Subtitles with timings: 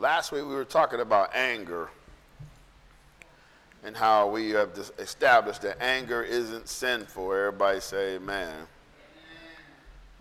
[0.00, 1.90] Last week we were talking about anger
[3.84, 7.30] and how we have established that anger isn't sinful.
[7.30, 8.66] Everybody say amen.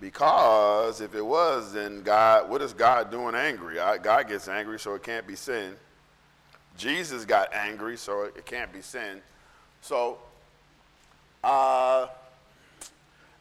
[0.01, 3.75] Because if it was, then God, what is God doing angry?
[3.75, 5.75] God gets angry, so it can't be sin.
[6.77, 9.21] Jesus got angry, so it can't be sin.
[9.79, 10.17] So,
[11.41, 12.07] uh,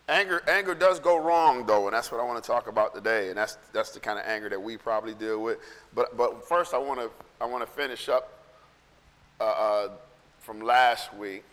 [0.09, 3.29] anger, anger does go wrong, though, and that's what I want to talk about today.
[3.29, 5.58] And that's, that's the kind of anger that we probably deal with.
[5.95, 8.32] But, but first, I want to, I want to finish up
[9.40, 9.89] uh, uh,
[10.39, 11.44] from last week.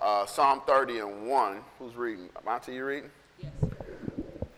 [0.00, 1.56] Uh, Psalm 30 and 1.
[1.78, 2.28] Who's reading?
[2.44, 3.10] Monty, you reading?
[3.42, 3.52] Yes.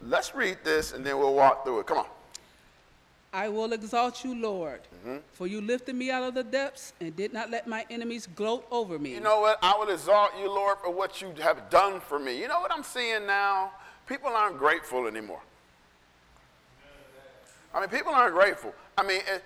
[0.02, 1.86] Let's read this and then we'll walk through it.
[1.86, 2.06] Come on.
[3.32, 5.18] I will exalt you, Lord, mm-hmm.
[5.32, 8.66] for you lifted me out of the depths and did not let my enemies gloat
[8.70, 9.12] over me.
[9.12, 9.58] You know what?
[9.62, 12.40] I will exalt you, Lord, for what you have done for me.
[12.40, 13.72] You know what I'm seeing now?
[14.06, 15.42] People aren't grateful anymore.
[17.74, 18.74] I mean, people aren't grateful.
[18.96, 19.44] I mean, it,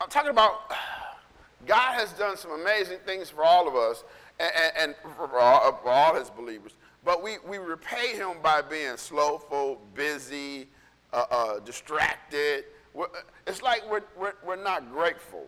[0.00, 0.70] I'm talking about
[1.66, 4.02] God has done some amazing things for all of us
[4.40, 6.72] and, and for, all, for all his believers.
[7.04, 10.68] But we, we repay him by being slowful, busy,
[11.12, 12.64] uh, uh, distracted.
[12.94, 13.06] We're,
[13.46, 15.46] it's like we're, we're, we're not grateful.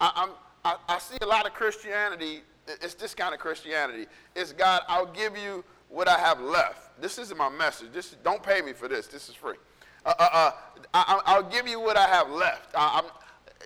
[0.00, 0.30] I,
[0.64, 2.40] I, I see a lot of Christianity.
[2.66, 4.06] It's this kind of Christianity.
[4.34, 7.00] It's God, I'll give you what I have left.
[7.00, 7.92] This isn't my message.
[7.92, 9.06] This, don't pay me for this.
[9.06, 9.56] This is free.
[10.04, 10.50] Uh, uh,
[10.92, 12.70] uh I, will give you what I have left.
[12.74, 13.02] I,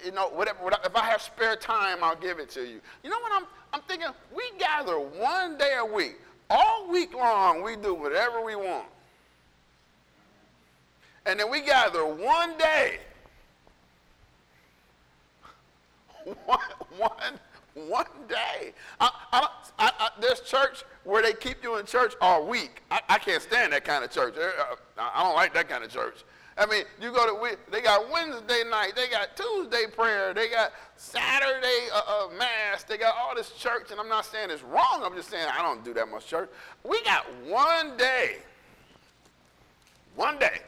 [0.04, 2.80] you know, whatever, whatever, if I have spare time, I'll give it to you.
[3.02, 4.08] You know what I'm, I'm thinking?
[4.34, 6.18] We gather one day a week.
[6.48, 8.86] All week long, we do whatever we want.
[11.26, 12.98] And then we gather one day.
[16.46, 16.58] One,
[16.96, 17.38] one,
[17.74, 18.72] one day.
[19.00, 19.48] I, I,
[19.78, 19.90] I,
[20.50, 22.82] church where they keep you in church all week.
[22.90, 24.34] I, can't stand that kind of church.
[24.98, 26.24] I don't like that kind of church.
[26.58, 30.72] I mean, you go to, they got Wednesday night, they got Tuesday prayer, they got
[30.96, 35.02] Saturday uh, uh, mass, they got all this church, and I'm not saying it's wrong,
[35.02, 36.50] I'm just saying I don't do that much church.
[36.84, 38.38] We got one day,
[40.16, 40.60] one day,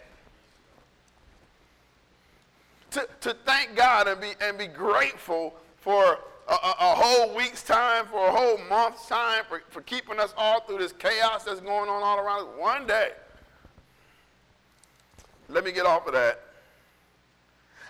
[2.92, 7.62] to, to thank God and be, and be grateful for a, a, a, whole week's
[7.62, 11.60] time, for a whole month's time, for, for keeping us all through this chaos that's
[11.60, 12.48] going on all around us.
[12.58, 13.10] One day.
[15.48, 16.40] Let me get off of that.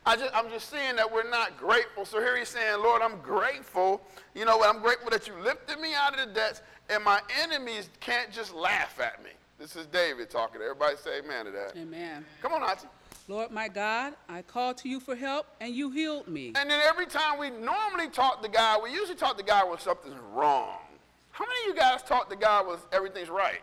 [0.05, 2.05] I just, I'm just seeing that we're not grateful.
[2.05, 4.03] So here he's saying, Lord, I'm grateful.
[4.35, 4.75] You know what?
[4.75, 6.61] I'm grateful that you lifted me out of the debts,
[6.91, 9.31] and my enemies can't just laugh at me.
[9.61, 10.61] This is David talking.
[10.61, 11.77] Everybody say amen to that.
[11.77, 12.25] Amen.
[12.41, 12.89] Come on, Auntie.
[13.33, 16.53] Lord my God, I called to you for help, and you healed me.
[16.55, 19.79] And then every time we normally talk to God, we usually talk to God when
[19.79, 20.77] something's wrong.
[21.31, 23.61] How many of you guys talk to God when everything's right?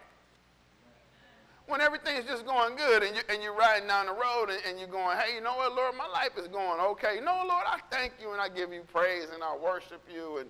[1.68, 4.80] when everything's just going good and, you, and you're riding down the road and, and,
[4.80, 7.14] you're going, hey, you know what, Lord, my life is going okay.
[7.14, 10.40] You know, Lord, I thank you and I give you praise and I worship you.
[10.40, 10.50] And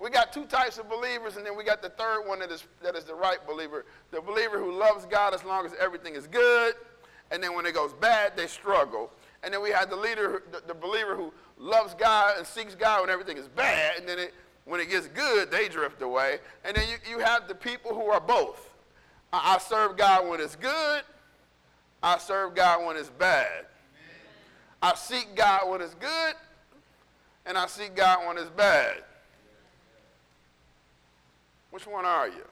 [0.00, 2.64] we got two types of believers, and then we got the third one that is,
[2.82, 3.84] that is the right believer.
[4.10, 6.74] The believer who loves God as long as everything is good,
[7.30, 9.10] and then when it goes bad, they struggle.
[9.42, 13.02] And then we have the leader, the, the believer who loves God and seeks God
[13.02, 16.38] when everything is bad, and then it, when it gets good, they drift away.
[16.64, 18.74] And then you, you have the people who are both.
[19.32, 21.02] I serve God when it's good.
[22.02, 23.66] I serve God when it's bad.
[24.82, 26.34] I seek God when it's good,
[27.44, 28.96] and I seek God when it's bad.
[31.70, 32.46] Which one are you?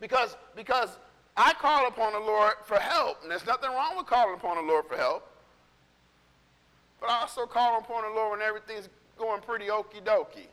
[0.00, 0.98] Because, because
[1.36, 4.70] I call upon the Lord for help, and there's nothing wrong with calling upon the
[4.70, 5.26] Lord for help.
[7.00, 8.88] But I also call upon the Lord when everything's
[9.18, 10.48] going pretty okie dokie.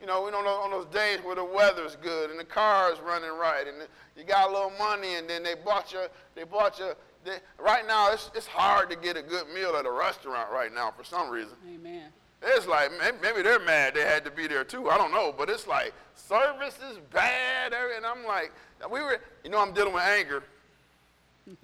[0.00, 2.98] You know, we don't know on those days where the weather's good and the car's
[3.00, 3.76] running right and
[4.16, 6.92] you got a little money and then they bought you, they bought you.
[7.24, 10.74] They, right now, it's, it's hard to get a good meal at a restaurant right
[10.74, 11.52] now for some reason.
[11.72, 12.08] Amen.
[12.44, 12.90] It's like,
[13.22, 14.90] maybe they're mad they had to be there too.
[14.90, 15.34] I don't know.
[15.36, 17.72] But it's like, service is bad.
[17.72, 18.52] And I'm like,
[18.90, 20.42] we were, you know, I'm dealing with anger.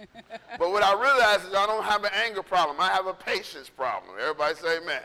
[0.58, 2.76] but what I realize is I don't have an anger problem.
[2.81, 4.14] I have a patience problem.
[4.20, 5.02] Everybody say amen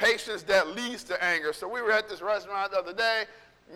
[0.00, 1.52] patience that leads to anger.
[1.52, 3.24] So we were at this restaurant the other day,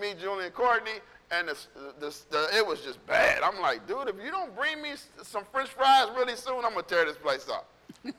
[0.00, 1.00] me, Julie, and Courtney,
[1.30, 1.56] and the,
[2.00, 3.42] the, the, it was just bad.
[3.42, 6.82] I'm like, dude, if you don't bring me some French fries really soon, I'm gonna
[6.82, 7.68] tear this place up.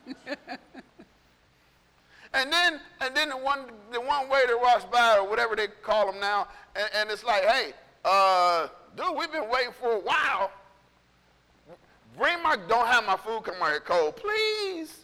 [2.36, 3.62] and then, and then the one,
[3.92, 7.44] the one waiter walks by or whatever they call them now, and, and it's like,
[7.44, 7.72] hey,
[8.04, 10.52] uh, dude, we've been waiting for a while.
[12.18, 15.00] Bring my, don't have my food come here cold, please.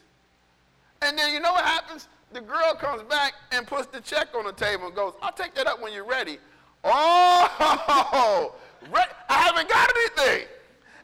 [1.02, 2.08] And then you know what happens?
[2.34, 5.54] the girl comes back and puts the check on the table and goes, I'll take
[5.56, 6.38] that up when you're ready.
[6.84, 8.56] Oh,
[9.30, 10.48] I haven't got anything.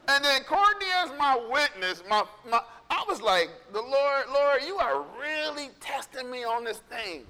[0.08, 2.60] And then Courtney is my witness, my, my,
[2.90, 7.24] I was like, the Lord, Lord, you are really testing me on this thing.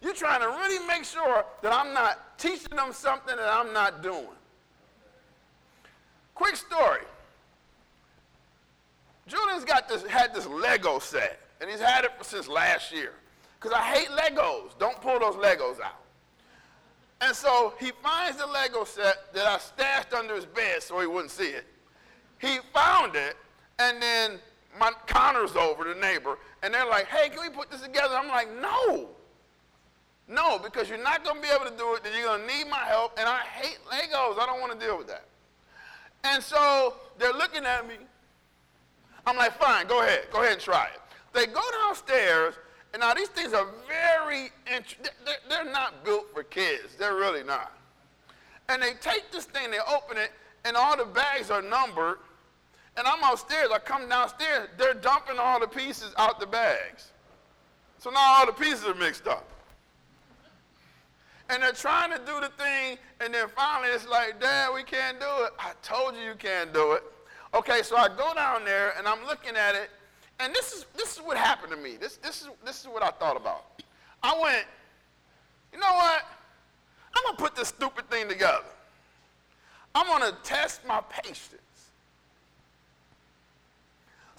[0.00, 4.02] You're trying to really make sure that I'm not teaching them something that I'm not
[4.02, 4.28] doing.
[6.34, 7.02] Quick story.
[9.26, 13.12] Julian's got this, had this Lego set, and he's had it since last year.
[13.60, 14.78] Because I hate Legos.
[14.78, 16.00] Don't pull those Legos out.
[17.20, 21.06] And so he finds the Lego set that I stashed under his bed so he
[21.06, 21.66] wouldn't see it.
[22.38, 23.36] He found it,
[23.78, 24.38] and then
[24.78, 28.14] my Connor's over, the neighbor, and they're like, hey, can we put this together?
[28.14, 29.08] I'm like, no.
[30.28, 32.46] No, because you're not going to be able to do it, then you're going to
[32.46, 34.38] need my help, and I hate Legos.
[34.38, 35.24] I don't want to deal with that.
[36.24, 37.94] And so they're looking at me.
[39.26, 40.26] I'm like, fine, go ahead.
[40.32, 41.00] Go ahead and try it.
[41.32, 42.54] They go downstairs,
[42.92, 44.50] and now these things are very,
[45.48, 46.94] they're not built for kids.
[46.98, 47.72] They're really not.
[48.68, 50.32] And they take this thing, they open it,
[50.64, 52.18] and all the bags are numbered.
[52.98, 57.12] And I'm upstairs, I come downstairs, they're dumping all the pieces out the bags.
[57.98, 59.48] So now all the pieces are mixed up.
[61.48, 65.20] And they're trying to do the thing, and then finally it's like, Dad, we can't
[65.20, 65.52] do it.
[65.60, 67.04] I told you you can't do it.
[67.54, 69.90] Okay, so I go down there and I'm looking at it,
[70.40, 71.96] and this is this is what happened to me.
[71.96, 73.80] This this is this is what I thought about.
[74.22, 74.66] I went,
[75.72, 76.24] you know what?
[77.16, 78.66] I'm gonna put this stupid thing together.
[79.94, 81.62] I'm gonna test my patience.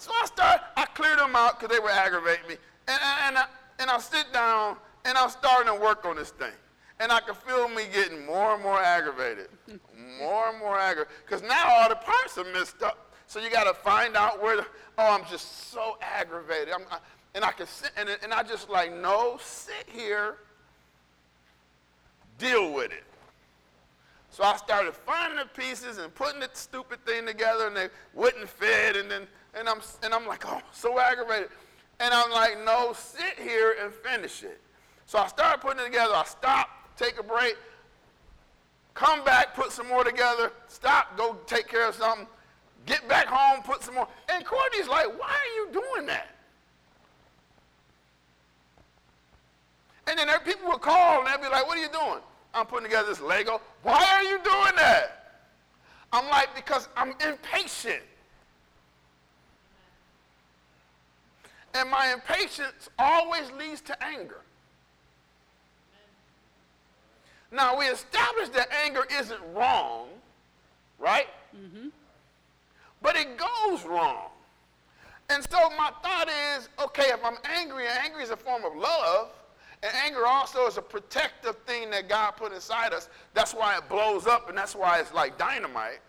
[0.00, 2.56] So I start, I cleared them out because they were aggravating me.
[2.88, 3.44] And, and, I,
[3.78, 6.54] and I sit down and I'm starting to work on this thing.
[7.00, 9.48] And I can feel me getting more and more aggravated.
[10.18, 11.12] more and more aggravated.
[11.26, 13.12] Because now all the parts are messed up.
[13.26, 14.66] So you got to find out where, the,
[14.96, 16.72] oh, I'm just so aggravated.
[16.90, 16.98] I,
[17.34, 20.36] and I can sit, and, and I just like, no, sit here,
[22.38, 23.04] deal with it.
[24.30, 28.48] So I started finding the pieces and putting the stupid thing together, and they wouldn't
[28.48, 29.26] fit, and then,
[29.58, 31.48] and I'm, and I'm like, oh, so aggravated.
[31.98, 34.60] And I'm like, no, sit here and finish it.
[35.06, 36.14] So I started putting it together.
[36.14, 37.56] I stopped take a break,
[38.92, 42.26] come back, put some more together, stop, go take care of something,
[42.84, 44.06] get back home, put some more.
[44.28, 46.28] And Courtney's like, why are you doing that?
[50.06, 52.20] And then there, people would call and they'd be like, what are you doing?
[52.52, 53.60] I'm putting together this Lego.
[53.82, 55.46] Why are you doing that?
[56.12, 58.02] I'm like, because I'm impatient.
[61.74, 64.40] And my impatience always leads to anger.
[67.52, 70.08] Now, we established that anger isn't wrong,
[70.98, 71.28] right?
[71.56, 71.88] Mm-hmm.
[73.02, 74.30] But it goes wrong.
[75.30, 78.74] And so my thought is, okay, if I'm angry, and angry is a form of
[78.76, 79.30] love,
[79.82, 83.08] and anger also is a protective thing that God put inside us.
[83.32, 86.00] That's why it blows up, and that's why it's like dynamite.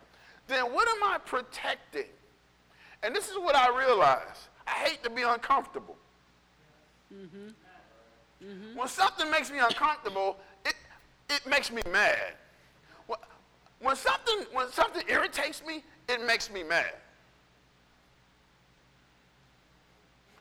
[0.47, 2.09] Then what am I protecting?
[3.03, 4.49] And this is what I realize.
[4.71, 5.97] I hate to be uncomfortable.
[7.13, 8.47] Mm-hmm.
[8.47, 8.77] Mm-hmm.
[8.77, 10.75] When something makes me uncomfortable, it
[11.29, 12.33] it makes me mad.
[13.81, 16.93] When something, when something irritates me, it makes me mad.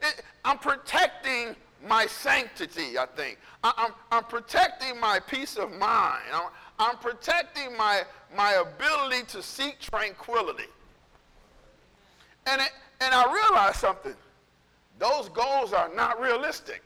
[0.03, 1.57] It, I'm protecting
[1.87, 3.39] my sanctity, I think.
[3.65, 6.23] I, am I'm, I'm protecting my peace of mind.
[6.33, 8.03] I'm, I'm protecting my,
[8.37, 10.69] my ability to seek tranquility.
[12.47, 14.15] And, it, and I realize something.
[15.01, 16.83] Those goals are not realistic.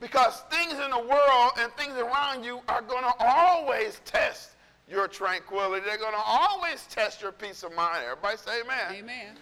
[0.00, 4.50] Because things in the world and things around you are going to always test
[4.90, 5.86] your tranquility.
[5.86, 8.04] They're going to always test your peace of mind.
[8.04, 8.96] Everybody say amen.
[9.04, 9.36] Amen.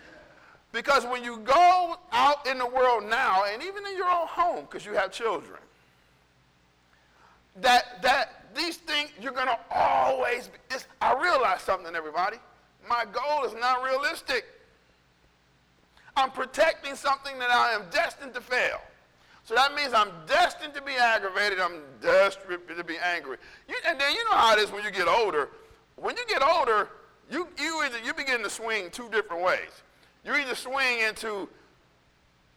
[0.71, 4.67] Because when you go out in the world now, and even in your own home,
[4.69, 5.59] because you have children,
[7.57, 12.37] that, that these things, you're going to always, be, I realize something, everybody.
[12.87, 14.45] My goal is not realistic.
[16.17, 18.81] I'm protecting something that I am destined to fail.
[19.45, 21.59] So that means I'm destined to be aggravated.
[21.59, 23.37] I'm destined to be angry.
[23.69, 25.49] You, and then you know how it is when you get older.
[25.97, 26.89] When you get older,
[27.31, 29.83] you, you, either, you begin to swing two different ways.
[30.25, 31.49] You either swing into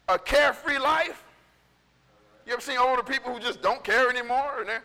[0.08, 1.24] a carefree life.
[2.46, 4.60] You ever seen older people who just don't care anymore?
[4.60, 4.84] And they're,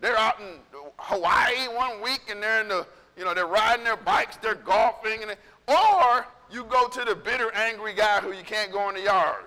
[0.00, 3.96] they're out in Hawaii one week and they're in the, you know, they're riding their
[3.96, 5.20] bikes, they're golfing.
[5.22, 5.36] And they,
[5.72, 9.44] or you go to the bitter, angry guy who you can't go in the yard.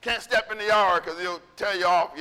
[0.00, 2.16] Can't step in the yard because he'll tell you off.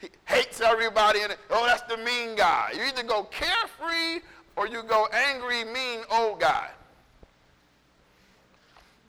[0.00, 1.20] He hates everybody.
[1.22, 2.72] And oh, that's the mean guy.
[2.74, 4.20] You either go carefree
[4.56, 6.70] or you go angry, mean old guy.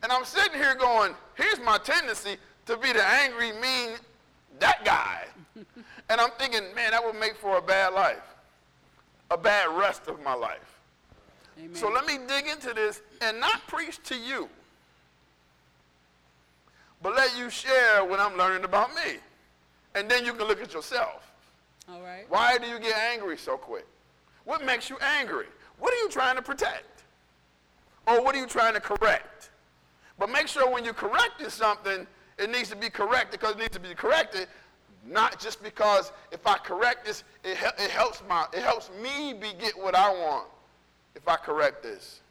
[0.03, 3.91] And I'm sitting here going, here's my tendency to be the angry, mean,
[4.59, 5.25] that guy.
[5.55, 8.23] and I'm thinking, man, that would make for a bad life.
[9.29, 10.80] a bad rest of my life.
[11.63, 11.75] Amen.
[11.75, 14.49] So let me dig into this and not preach to you,
[17.01, 19.17] but let you share what I'm learning about me.
[19.93, 21.31] And then you can look at yourself.
[21.89, 22.25] All right.
[22.29, 23.85] Why do you get angry so quick?
[24.45, 25.47] What makes you angry?
[25.77, 27.03] What are you trying to protect?
[28.07, 29.49] Or what are you trying to correct?
[30.17, 33.73] But make sure when you're correcting something, it needs to be corrected because it needs
[33.73, 34.47] to be corrected,
[35.05, 39.51] not just because if I correct this, it, it helps my it helps me be
[39.59, 40.47] get what I want
[41.15, 42.21] if I correct this.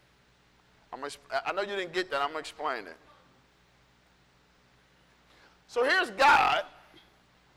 [0.92, 1.04] I'm
[1.46, 2.20] I know you didn't get that.
[2.20, 2.96] I'm gonna explain it.
[5.68, 6.64] So here's God.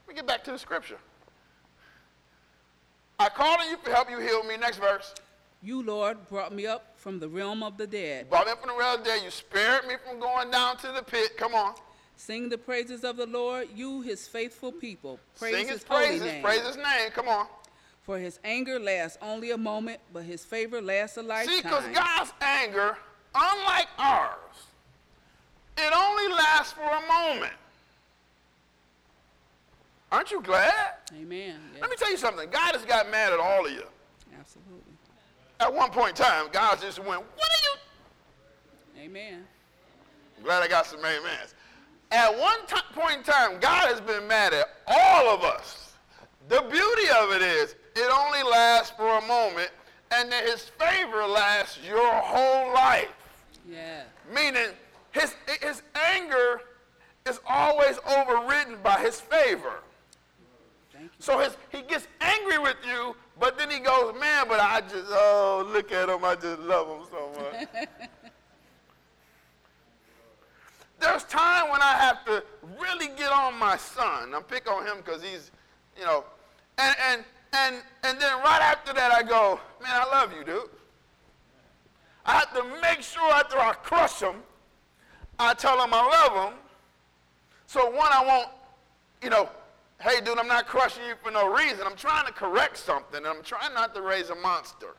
[0.05, 0.99] Let me get back to the scripture.
[3.17, 4.09] I called on you to help.
[4.09, 4.57] You heal me.
[4.57, 5.15] Next verse.
[5.63, 8.25] You, Lord, brought me up from the realm of the dead.
[8.25, 9.23] You brought me up from the realm of the dead.
[9.23, 11.37] You spared me from going down to the pit.
[11.37, 11.73] Come on.
[12.17, 15.19] Sing the praises of the Lord, you, his faithful people.
[15.39, 16.43] Praise Sing his, his holy name.
[16.43, 17.11] Praise his name.
[17.13, 17.47] Come on.
[18.03, 21.55] For his anger lasts only a moment, but his favor lasts a lifetime.
[21.55, 22.97] See, because God's anger,
[23.33, 24.67] unlike ours,
[25.77, 27.53] it only lasts for a moment.
[30.11, 30.73] Aren't you glad?
[31.19, 31.59] Amen.
[31.73, 32.49] Yes, Let me tell you something.
[32.51, 33.83] God has got mad at all of you.
[34.37, 34.79] absolutely.
[35.59, 39.05] At one point in time, God just went, What are you?
[39.05, 39.43] Amen.
[40.37, 41.55] I'm glad I got some amens.
[42.11, 45.93] At one ti- point in time, God has been mad at all of us.
[46.49, 49.69] The beauty of it is, it only lasts for a moment,
[50.11, 53.13] and then his favor lasts your whole life.
[53.69, 54.03] Yeah.
[54.33, 54.71] Meaning,
[55.11, 56.61] his, his anger
[57.25, 59.79] is always overridden by his favor.
[60.91, 61.09] Thank you.
[61.19, 65.05] So his, he gets angry with you, but then he goes, man, but I just,
[65.09, 66.23] oh, look at him.
[66.23, 67.67] I just love him so much.
[70.99, 72.43] There's time when I have to
[72.79, 74.33] really get on my son.
[74.33, 75.51] I'm pick on him because he's,
[75.97, 76.23] you know,
[76.77, 77.23] and, and,
[77.53, 80.69] and, and then right after that I go, man, I love you, dude.
[82.25, 84.35] I have to make sure after I crush them,
[85.39, 86.59] I tell them I love them.
[87.65, 88.49] So one, I won't,
[89.21, 89.49] you know,
[90.01, 91.81] hey, dude, I'm not crushing you for no reason.
[91.85, 94.95] I'm trying to correct something, and I'm trying not to raise a monster.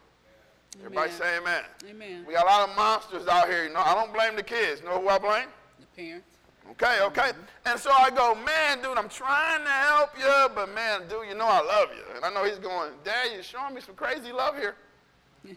[0.81, 1.63] Everybody say amen.
[1.89, 2.25] Amen.
[2.27, 3.65] We got a lot of monsters out here.
[3.65, 4.83] You know, I don't blame the kids.
[4.83, 5.47] Know who I blame?
[5.79, 6.34] The parents.
[6.73, 7.33] Okay, okay.
[7.67, 11.35] And so I go, man, dude, I'm trying to help you, but man, dude, you
[11.35, 12.03] know I love you.
[12.17, 14.77] And I know he's going, Dad, you're showing me some crazy love here.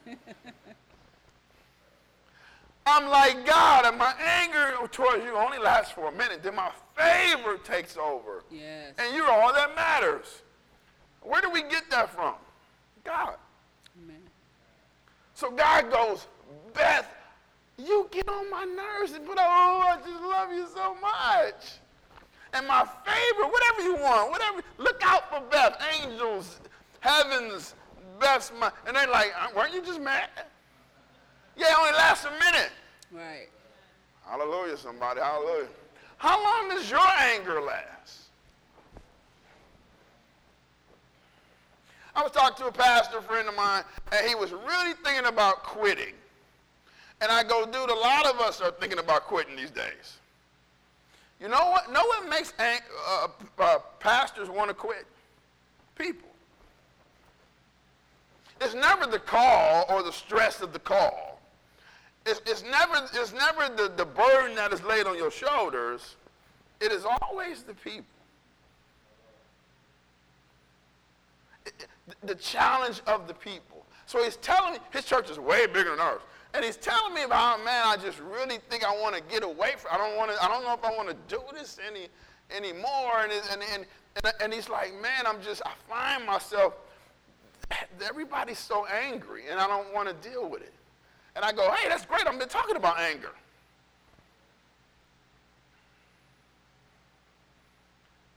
[2.86, 6.42] I'm like, God, and my anger towards you only lasts for a minute.
[6.42, 8.44] Then my favor takes over.
[8.50, 8.94] Yes.
[8.98, 10.42] And you're all that matters.
[11.22, 12.36] Where do we get that from?
[13.04, 13.36] God.
[14.02, 14.22] Amen.
[15.34, 16.28] So God goes,
[16.74, 17.17] Beth,
[17.78, 21.80] you get on my nerves, but oh, I just love you so much.
[22.54, 26.60] And my favorite, whatever you want, whatever, look out for Beth, angels,
[27.02, 27.76] heavens,
[28.20, 30.30] Beth's my, and they're like, "Uh, weren't you just mad?
[31.56, 32.72] Yeah, it only lasts a minute.
[33.12, 33.48] Right.
[34.26, 35.68] Hallelujah, somebody, hallelujah.
[36.18, 38.24] How long does your anger last?
[42.16, 45.64] I was talking to a pastor friend of mine, and he was really thinking about
[45.64, 46.14] quitting.
[47.22, 50.18] And I go, dude, a lot of us are thinking about quitting these days.
[51.42, 51.92] You know what?
[51.92, 53.28] No one makes ang- uh,
[53.60, 55.06] uh, pastors want to quit?
[55.96, 56.30] People.
[58.60, 61.40] It's never the call or the stress of the call.
[62.26, 66.16] It's, it's never, it's never the, the burden that is laid on your shoulders.
[66.82, 68.06] It is always the people.
[72.24, 73.86] The challenge of the people.
[74.06, 76.22] So he's telling me, his church is way bigger than ours.
[76.58, 79.74] And he's telling me about, man, I just really think I want to get away
[79.78, 82.08] from, I don't want to, I don't know if I want to do this any,
[82.50, 83.20] anymore.
[83.22, 83.86] And, and, and,
[84.24, 86.74] and, and he's like, man, I'm just, I find myself,
[88.04, 90.74] everybody's so angry and I don't want to deal with it.
[91.36, 92.26] And I go, hey, that's great.
[92.26, 93.34] I've been talking about anger.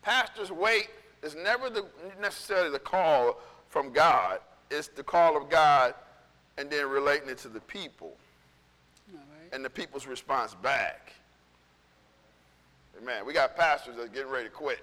[0.03, 0.91] Pastor's weight
[1.23, 1.87] is never the,
[2.21, 3.39] necessarily the call
[3.71, 4.41] from God.
[4.71, 5.95] It's the call of God
[6.59, 8.17] and then relating it to the people
[9.13, 9.23] right.
[9.53, 11.13] and the people's response back.
[13.01, 13.25] Amen.
[13.27, 14.81] We got pastors that's getting ready to quit.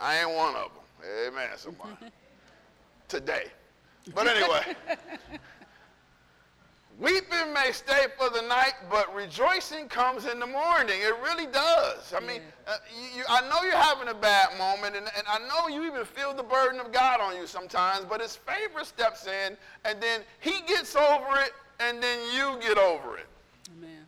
[0.00, 1.28] I ain't one of them.
[1.28, 1.96] Amen, somebody.
[3.08, 3.46] Today.
[4.14, 4.62] But anyway.
[6.98, 10.96] Weeping may stay for the night, but rejoicing comes in the morning.
[11.00, 12.12] It really does.
[12.14, 15.38] I mean, uh, you, you, I know you're having a bad moment, and, and I
[15.48, 19.26] know you even feel the burden of God on you sometimes, but His favor steps
[19.26, 23.26] in, and then He gets over it, and then you get over it.
[23.76, 24.06] Amen.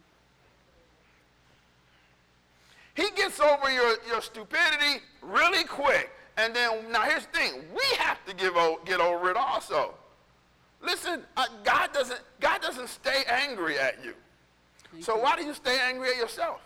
[2.95, 6.11] He gets over your, your stupidity really quick.
[6.37, 9.95] And then, now here's the thing we have to give o- get over it also.
[10.85, 14.15] Listen, uh, God doesn't God doesn't stay angry at you.
[15.01, 16.61] So why do you stay angry at yourself?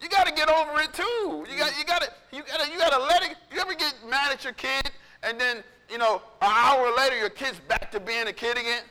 [0.00, 1.46] You got to get over it too.
[1.50, 3.36] You got you got to you got to you got to let it.
[3.52, 4.90] You ever get mad at your kid
[5.22, 8.82] and then you know an hour later your kid's back to being a kid again?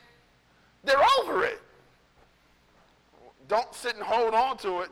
[0.83, 1.61] They're over it.
[3.47, 4.89] Don't sit and hold on to it.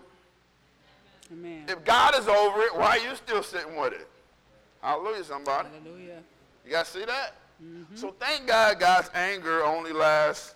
[1.31, 1.65] Amen.
[1.67, 4.07] If God is over it, why are you still sitting with it?
[4.81, 5.69] Hallelujah, somebody.
[5.83, 6.19] Hallelujah.
[6.65, 7.33] You guys see that?
[7.63, 7.95] Mm-hmm.
[7.95, 10.55] So thank God God's anger only lasts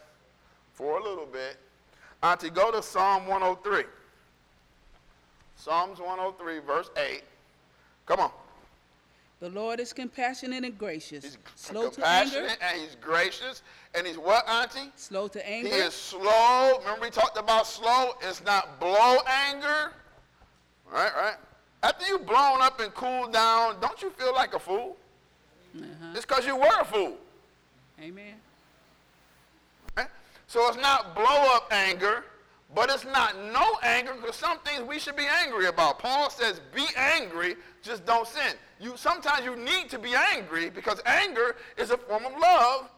[0.73, 1.57] for a little bit.
[2.23, 3.83] Auntie, go to Psalm 103.
[5.55, 7.23] Psalms 103, verse 8.
[8.05, 8.31] Come on.
[9.39, 13.61] The Lord is compassionate and gracious, He's slow to anger, compassionate and he's gracious.
[13.93, 14.91] And he's what, Auntie?
[14.95, 15.69] slow to anger.
[15.69, 16.79] He is slow.
[16.79, 18.13] Remember we talked about slow?
[18.21, 19.93] It's not blow anger.
[20.91, 21.35] Right, right.
[21.83, 24.97] After you've blown up and cooled down, don't you feel like a fool?
[25.83, 26.11] Uh-huh.
[26.13, 27.17] It's because you were a fool.
[28.01, 28.35] Amen.
[29.95, 30.07] Right?
[30.47, 32.23] So it's not blow up anger,
[32.75, 35.99] but it's not no anger because some things we should be angry about.
[35.99, 38.55] Paul says, be angry, just don't sin.
[38.79, 42.89] You sometimes you need to be angry because anger is a form of love.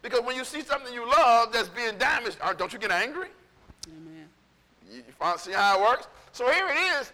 [0.00, 3.28] Because when you see something you love that's being damaged, uh, don't you get angry?
[3.88, 4.28] Amen.
[4.90, 6.06] You, you see how it works?
[6.32, 7.12] So here it is.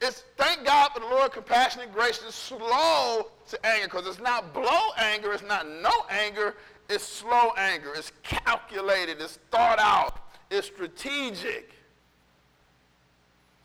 [0.00, 4.90] It's thank God for the Lord, compassionate, gracious, slow to anger, because it's not blow
[4.96, 6.54] anger, it's not no anger,
[6.88, 7.92] it's slow anger.
[7.94, 10.18] It's calculated, it's thought out,
[10.50, 11.72] it's strategic.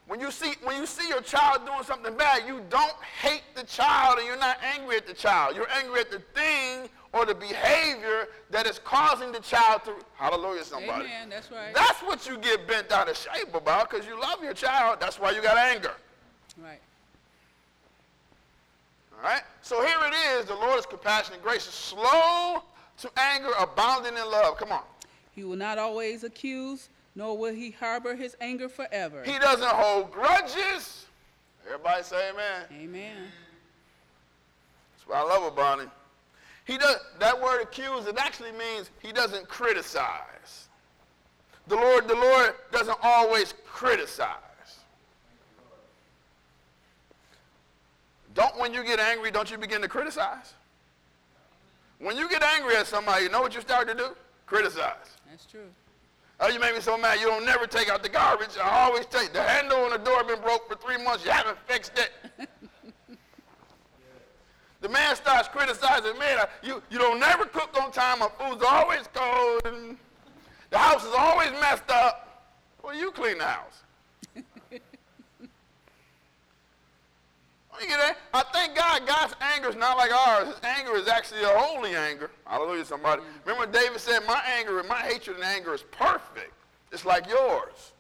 [0.08, 3.64] When you see when you see your child doing something bad, you don't hate the
[3.64, 5.56] child and you're not angry at the child.
[5.56, 10.66] You're angry at the thing or the behavior that is causing the child to hallelujah
[10.66, 11.06] somebody.
[11.06, 11.30] Amen.
[11.30, 11.74] That's right.
[11.74, 15.00] That's what you get bent out of shape about because you love your child.
[15.00, 15.94] That's why you got anger.
[16.62, 16.80] Right.
[19.16, 19.42] All right?
[19.62, 20.46] So here it is.
[20.46, 22.64] The Lord is compassionate and gracious, slow
[23.00, 24.58] to anger, abounding in love.
[24.58, 24.84] Come on.
[25.32, 29.24] He will not always accuse, nor will he harbor his anger forever.
[29.24, 31.06] He doesn't hold grudges.
[31.66, 32.66] Everybody say amen.
[32.72, 33.16] Amen.
[34.94, 35.92] That's what I love about him.
[36.66, 40.70] He does that word accuse, it actually means he doesn't criticize.
[41.68, 44.38] The Lord, the Lord doesn't always criticize.
[48.34, 50.54] Don't when you get angry, don't you begin to criticize?
[52.00, 54.10] When you get angry at somebody, you know what you start to do?
[54.46, 55.18] Criticize.
[55.30, 55.70] That's true.
[56.40, 57.20] Oh, you make me so mad.
[57.20, 58.58] You don't never take out the garbage.
[58.62, 61.24] I always take the handle on the door been broke for three months.
[61.24, 62.50] You haven't fixed it.
[64.82, 68.20] the man starts criticizing, man, I- you, you don't never cook on time.
[68.20, 69.62] My food's always cold.
[69.66, 69.98] And
[70.72, 72.52] the house is always messed up.
[72.84, 73.83] Well, you clean the house.
[77.82, 78.18] You get that?
[78.34, 80.48] I thank God God's anger is not like ours.
[80.48, 82.30] His anger is actually a holy anger.
[82.46, 83.22] Hallelujah, somebody.
[83.22, 83.26] Mm.
[83.46, 86.54] Remember David said, my anger and my hatred and anger is perfect.
[86.92, 87.94] It's like yours.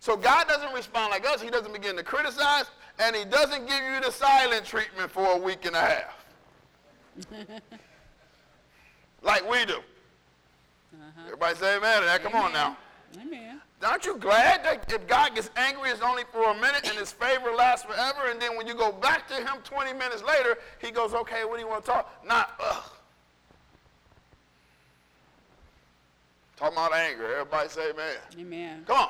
[0.00, 1.40] So God doesn't respond like us.
[1.40, 2.66] He doesn't begin to criticize,
[2.98, 6.24] and he doesn't give you the silent treatment for a week and a half.
[9.22, 9.74] like we do.
[9.74, 11.22] Uh-huh.
[11.24, 12.22] Everybody say amen to that.
[12.22, 12.76] Come on now.
[13.20, 13.51] Amen.
[13.84, 17.10] Aren't you glad that if God gets angry, it's only for a minute and his
[17.10, 18.30] favor lasts forever?
[18.30, 21.56] And then when you go back to him 20 minutes later, he goes, okay, what
[21.56, 22.24] do you want to talk?
[22.24, 22.84] Not, ugh.
[26.56, 27.26] Talking about anger.
[27.32, 28.16] Everybody say amen.
[28.38, 28.84] Amen.
[28.86, 29.08] Come on.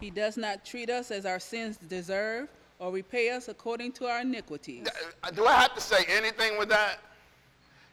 [0.00, 2.48] He does not treat us as our sins deserve
[2.80, 4.86] or repay us according to our iniquities.
[5.22, 6.98] Uh, Do I have to say anything with that?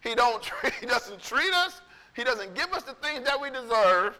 [0.03, 0.41] He don't.
[0.43, 1.81] Treat, he doesn't treat us.
[2.15, 4.17] He doesn't give us the things that we deserve.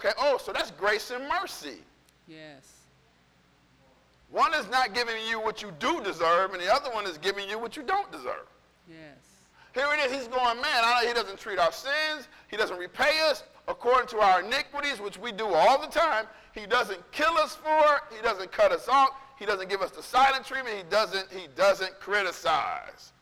[0.00, 0.14] Okay.
[0.18, 1.78] Oh, so that's grace and mercy.
[2.26, 2.80] Yes.
[4.30, 7.48] One is not giving you what you do deserve, and the other one is giving
[7.48, 8.46] you what you don't deserve.
[8.88, 9.18] Yes.
[9.74, 10.12] Here it is.
[10.16, 12.28] He's going, man, I, know he doesn't treat our sins.
[12.48, 16.24] He doesn't repay us according to our iniquities, which we do all the time.
[16.54, 18.16] He doesn't kill us for it.
[18.16, 19.10] He doesn't cut us off.
[19.38, 20.76] He doesn't give us the silent treatment.
[20.76, 23.12] He doesn't, he doesn't criticize.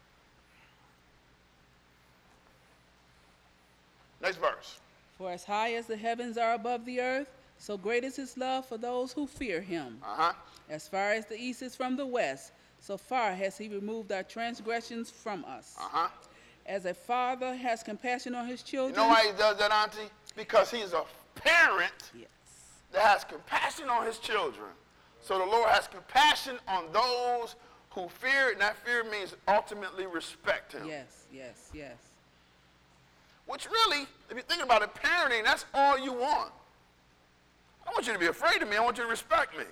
[4.23, 4.79] Next verse.
[5.19, 7.29] For as high as the heavens are above the earth,
[7.59, 9.99] so great is his love for those who fear him.
[10.03, 10.33] Uh-huh.
[10.71, 14.23] As far as the east is from the west, so far has he removed our
[14.23, 15.75] transgressions from us.
[15.79, 16.09] Uh-huh.
[16.67, 18.97] As a father has compassion on his You children.
[18.97, 20.11] know why he does that, Auntie?
[20.37, 21.03] Because he's a
[21.35, 22.29] parent Yes.
[22.93, 24.69] that has compassion on his children.
[25.21, 27.57] So the Lord has compassion on those
[27.91, 30.87] who fear, and that fear means ultimately respect him.
[30.87, 31.97] Yes, yes, yes.
[33.47, 36.53] Which really, if you think about it, parenting, that's all you want.
[37.83, 38.77] I don't want you to be afraid of me.
[38.77, 39.65] I want you to respect me.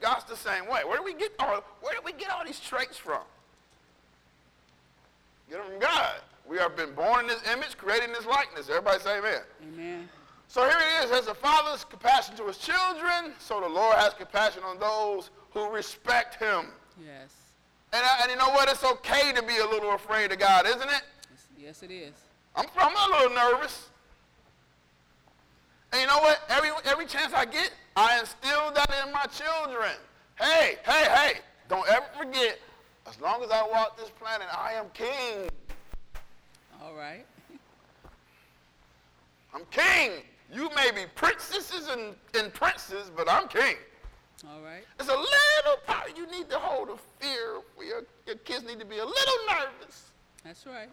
[0.00, 0.82] God's the same way.
[0.84, 3.22] Where do we get all, where do we get all these traits from?
[5.50, 6.20] Get them from God.
[6.48, 8.68] We have been born in his image, created in his likeness.
[8.68, 9.40] Everybody say amen.
[9.74, 10.08] Amen.
[10.48, 11.10] So here it is.
[11.10, 15.30] As the Father has compassion to his children, so the Lord has compassion on those
[15.50, 16.66] who respect him.
[16.98, 17.34] Yes.
[17.92, 18.68] And, I, and you know what?
[18.68, 21.02] It's okay to be a little afraid of God, isn't it?
[21.58, 22.14] Yes it is.
[22.58, 23.88] I'm, I'm a little nervous.
[25.92, 26.40] And you know what?
[26.48, 29.92] Every, every chance I get, I instill that in my children.
[30.38, 31.32] Hey, hey, hey,
[31.68, 32.58] don't ever forget,
[33.06, 35.48] as long as I walk this planet, I am king.
[36.82, 37.24] All right.
[39.54, 40.22] I'm king.
[40.52, 43.76] You may be princesses and, and princes, but I'm king.
[44.46, 44.84] All right.
[44.98, 48.84] It's a little part you need to hold a fear your, your kids need to
[48.84, 50.10] be a little nervous.
[50.44, 50.90] That's right.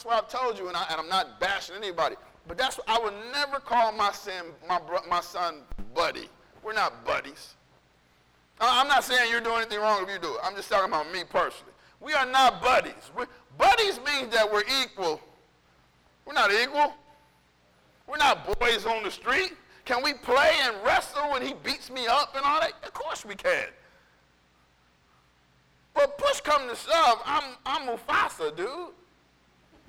[0.00, 2.16] That's why I've told you, and, I, I'm not bashing anybody,
[2.48, 5.56] but that's I would never call my son, my, bro, my son
[5.94, 6.30] buddy.
[6.62, 7.56] We're not buddies.
[8.58, 10.40] I'm not saying you're doing anything wrong if you do it.
[10.42, 11.74] I'm just talking about me personally.
[12.00, 13.10] We are not buddies.
[13.14, 13.26] we
[13.58, 15.20] buddies means that we're equal.
[16.24, 16.94] We're not equal.
[18.06, 19.52] We're not boys on the street.
[19.84, 22.72] Can we play and wrestle when he beats me up and all that?
[22.84, 23.66] Of course we can.
[25.92, 28.94] But push come to shove, I'm, I'm Mufasa, dude.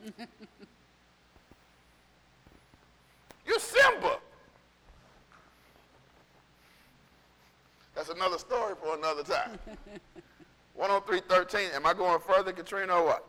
[3.45, 4.17] You're Simba.
[7.95, 9.59] That's another story for another time.
[10.79, 11.75] 103.13.
[11.75, 13.27] Am I going further, Katrina, or what?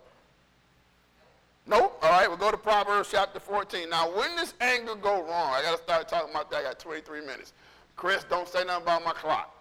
[1.66, 1.98] Nope.
[2.02, 3.88] All right, we'll go to Proverbs chapter 14.
[3.90, 5.52] Now, when does anger go wrong?
[5.52, 6.58] I got to start talking about that.
[6.58, 7.52] I got 23 minutes.
[7.96, 9.54] Chris, don't say nothing about my clock.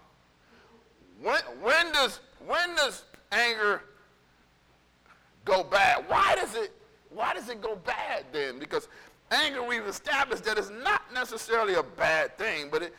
[1.22, 3.84] When, when, does, when does anger
[5.46, 6.06] go bad?
[6.08, 6.72] Why does it,
[7.14, 8.60] why does it go bad then?
[8.60, 8.88] Because
[9.32, 12.96] anger, we've established that it's not necessarily a bad thing, but it,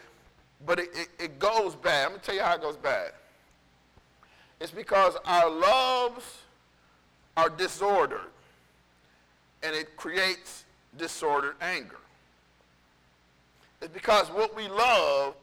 [0.66, 2.04] but it, it, it goes bad.
[2.04, 3.12] I'm going to tell you how it goes bad.
[4.60, 6.38] It's because our loves
[7.36, 8.20] are disordered,
[9.62, 10.64] and it creates
[10.98, 11.98] disordered anger.
[13.80, 15.34] It's because what we love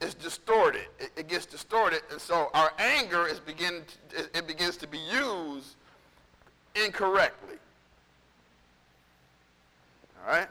[0.00, 0.86] is distorted.
[0.98, 4.88] It, it gets distorted, and so our anger is begin to, it, it begins to
[4.88, 5.29] be used
[6.74, 7.56] incorrectly.
[10.22, 10.48] All right?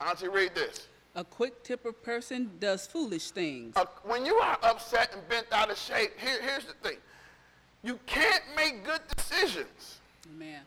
[0.00, 0.88] Auntie, read this.
[1.16, 3.76] A quick temper person does foolish things.
[3.76, 6.98] Uh, when you are upset and bent out of shape, here, here's the thing.
[7.82, 9.98] You can't make good decisions.
[10.34, 10.60] Amen.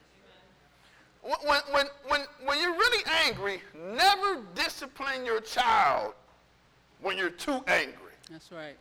[1.21, 6.13] When, when, when, when you're really angry, never discipline your child
[7.01, 8.13] when you're too angry.
[8.31, 8.77] That's right.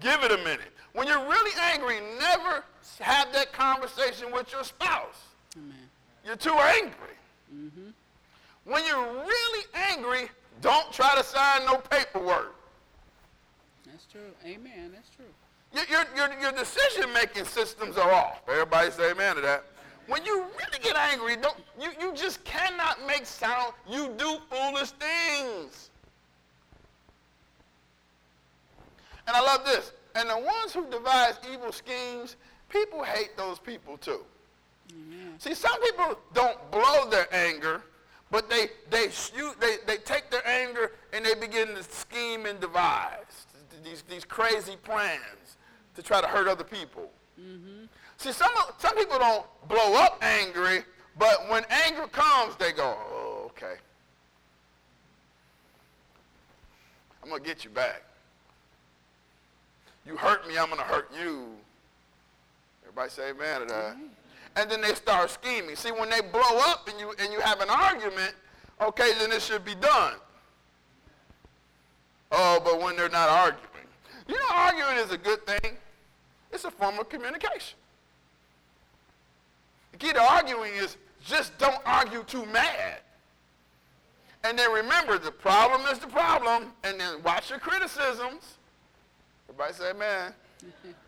[0.00, 0.72] Give it a minute.
[0.94, 2.64] When you're really angry, never
[3.00, 5.22] have that conversation with your spouse.
[5.56, 5.76] Amen.
[6.24, 7.16] You're too angry.
[7.54, 7.90] Mm-hmm.
[8.64, 10.28] When you're really angry,
[10.60, 12.54] don't try to sign no paperwork.
[13.86, 14.20] That's true.
[14.44, 14.90] Amen.
[14.92, 15.24] That's true.
[15.72, 18.42] Your, your, your, your decision-making systems are off.
[18.48, 19.64] Everybody say amen to that.
[20.08, 23.72] When you really get angry, don't, you, you just cannot make sound.
[23.88, 25.90] You do foolish things.
[29.26, 29.92] And I love this.
[30.14, 32.36] And the ones who devise evil schemes,
[32.68, 34.20] people hate those people too.
[34.90, 35.34] Amen.
[35.38, 37.82] See, some people don't blow their anger,
[38.30, 42.60] but they, they, shoot, they, they take their anger and they begin to scheme and
[42.60, 43.46] devise
[43.84, 45.56] these, these crazy plans
[45.94, 47.10] to try to hurt other people.
[47.40, 47.84] Mm-hmm.
[48.18, 50.82] See, some, some people don't blow up angry,
[51.18, 53.74] but when anger comes, they go, oh, okay.
[57.22, 58.02] I'm going to get you back.
[60.06, 61.48] You hurt me, I'm going to hurt you.
[62.96, 63.96] Everybody say amen to that.
[64.56, 65.76] And then they start scheming.
[65.76, 68.32] See, when they blow up and you, and you have an argument,
[68.80, 70.14] okay, then it should be done.
[72.32, 73.86] Oh, but when they're not arguing.
[74.26, 75.76] You know, arguing is a good thing.
[76.50, 77.76] It's a form of communication.
[79.92, 83.00] The key to arguing is just don't argue too mad.
[84.42, 88.54] And then remember, the problem is the problem, and then watch your criticisms.
[89.50, 90.32] Everybody say amen.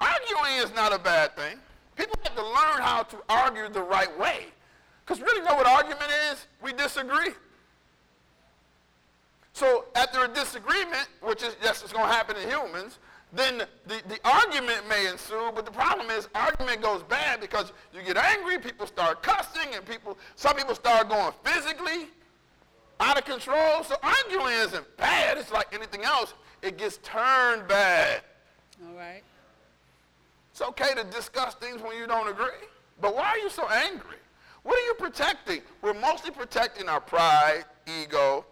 [0.00, 1.58] Arguing is not a bad thing.
[1.96, 4.46] People have to learn how to argue the right way.
[5.04, 6.46] Because really know what argument is?
[6.62, 7.30] We disagree.
[9.52, 12.98] So after a disagreement, which is just is going to happen in humans,
[13.32, 18.02] then the, the argument may ensue, but the problem is argument goes bad because you
[18.02, 22.08] get angry, people start cussing, and people some people start going physically
[23.00, 23.82] out of control.
[23.84, 25.38] So arguing isn't bad.
[25.38, 26.34] It's like anything else.
[26.62, 28.22] It gets turned bad.
[28.86, 29.22] All right.
[30.56, 32.46] It's okay to discuss things when you don't agree.
[32.98, 34.16] But why are you so angry?
[34.62, 35.60] What are you protecting?
[35.82, 38.46] We're mostly protecting our pride, ego.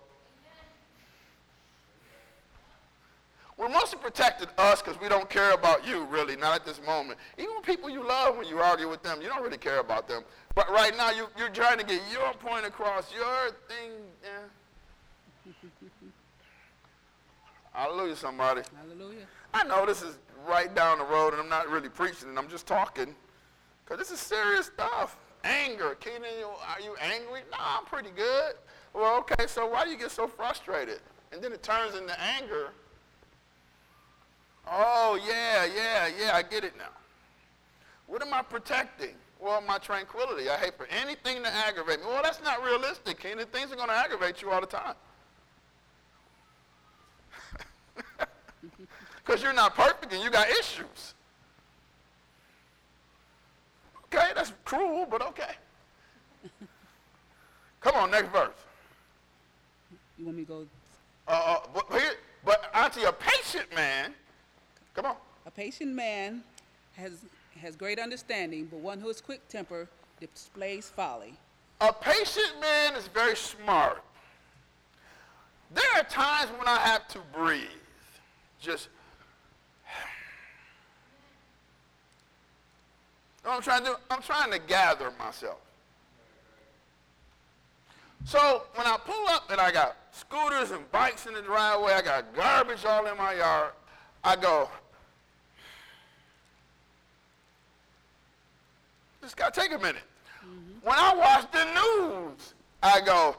[3.57, 7.19] We're mostly protecting us because we don't care about you, really, not at this moment.
[7.39, 10.25] Even people you love, when you argue with them, you don't really care about them.
[10.55, 13.93] But right now, you, you're trying to get your point across, your thing.
[15.47, 15.53] Yeah.
[17.73, 18.61] Hallelujah, somebody.
[18.77, 19.25] Hallelujah.
[19.55, 22.49] I know this is right down the road, and I'm not really preaching, and I'm
[22.49, 23.15] just talking,
[23.85, 25.17] because this is serious stuff.
[25.45, 25.95] Anger.
[26.01, 27.41] Keenan, are you angry?
[27.51, 28.55] No, I'm pretty good.
[28.95, 31.01] Well, okay, so why do you get so frustrated?
[31.33, 32.71] And then it turns into anger.
[34.67, 36.89] Oh, yeah, yeah, yeah, I get it now.
[38.07, 39.15] What am I protecting?
[39.39, 40.49] Well, my tranquility.
[40.49, 42.07] I hate for anything to aggravate me.
[42.07, 43.47] Well, that's not realistic, Keenan.
[43.49, 44.95] Things are going to aggravate you all the time.
[49.25, 51.15] Because you're not perfect and you got issues.
[54.05, 55.53] Okay, that's cruel, but okay.
[57.81, 58.51] Come on, next verse.
[60.19, 60.67] You want me to go?
[61.27, 62.13] Uh, uh, but, here,
[62.45, 64.15] but auntie, a patient man,
[64.95, 65.17] come on.
[65.47, 66.43] A patient man
[66.97, 67.25] has,
[67.61, 69.89] has great understanding, but one who is quick tempered
[70.21, 71.35] displays folly.
[71.81, 74.03] A patient man is very smart.
[75.73, 77.69] There are times when I have to breathe.
[78.61, 78.89] Just,
[83.45, 83.97] you know what I'm trying to do?
[84.11, 85.59] I'm trying to gather myself.
[88.25, 92.01] So when I pull up and I got scooters and bikes in the driveway, I
[92.01, 93.73] got garbage all in my yard,
[94.23, 94.71] I go,
[99.21, 100.03] just gotta take a minute.
[100.41, 100.87] Mm-hmm.
[100.87, 103.37] When I watch the news, I go,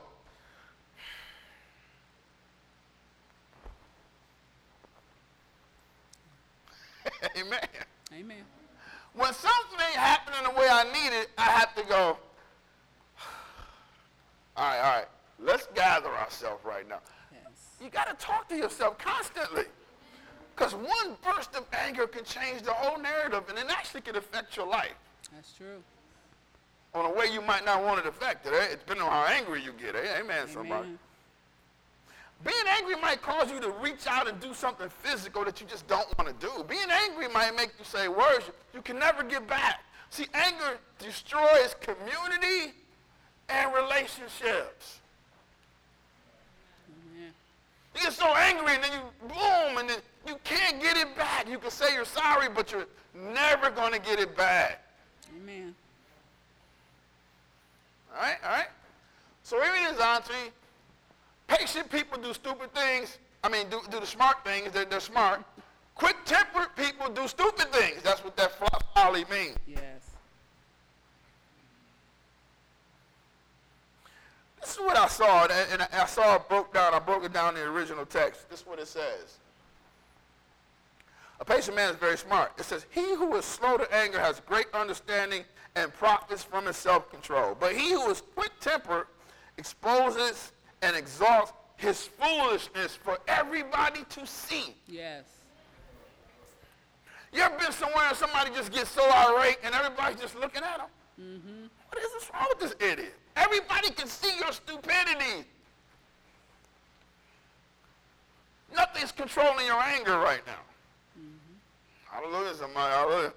[7.37, 7.59] Amen.
[8.13, 8.54] Amen.
[9.15, 12.17] When something ain't happening the way I need it, I have to go,
[14.57, 15.05] all right, all right.
[15.39, 16.99] Let's gather ourselves right now.
[17.31, 17.41] Yes.
[17.81, 19.65] You got to talk to yourself constantly.
[20.55, 24.55] Because one burst of anger can change the whole narrative, and it actually can affect
[24.55, 24.95] your life
[25.33, 25.83] That's true.
[26.93, 28.69] on a way you might not want it affected, eh?
[28.71, 29.95] depending on how angry you get.
[29.95, 30.19] Eh?
[30.21, 30.89] Amen, somebody.
[32.45, 35.87] Being angry might cause you to reach out and do something physical that you just
[35.87, 36.63] don't want to do.
[36.65, 39.83] Being angry might make you say words you can never get back.
[40.11, 42.73] See, anger destroys community
[43.49, 44.99] and relationships.
[46.87, 47.33] Amen.
[47.95, 51.49] You get so angry and then you boom and then you can't get it back.
[51.49, 54.83] You can say you're sorry, but you're never going to get it back.
[55.35, 55.73] Amen.
[58.15, 58.67] All right, all right.
[59.41, 60.51] So here it is, Auntie.
[61.47, 63.17] Patient people do stupid things.
[63.43, 64.71] I mean, do, do the smart things.
[64.71, 65.43] They're, they're smart.
[65.93, 68.01] Quick-tempered people do stupid things.
[68.01, 68.51] That's what that
[68.93, 69.57] folly means.
[69.67, 69.81] Yes.
[74.59, 76.93] This is what I saw, and and I saw it broke down.
[76.93, 78.49] I broke it down in the original text.
[78.49, 79.37] This is what it says.
[81.39, 82.53] A patient man is very smart.
[82.57, 85.43] It says, He who is slow to anger has great understanding
[85.75, 87.57] and profits from his self-control.
[87.59, 89.07] But he who is quick-tempered
[89.57, 94.75] exposes and exalts his foolishness for everybody to see.
[94.87, 95.23] Yes.
[97.33, 100.77] You ever been somewhere and somebody just gets so irate and everybody's just looking at
[100.77, 100.87] them?
[101.19, 101.65] Mm-hmm.
[101.89, 103.13] What is this wrong with this idiot?
[103.35, 105.45] Everybody can see your stupidity.
[108.73, 110.53] Nothing's controlling your anger right now.
[112.09, 112.93] Hallelujah, somebody.
[112.93, 113.33] Hallelujah.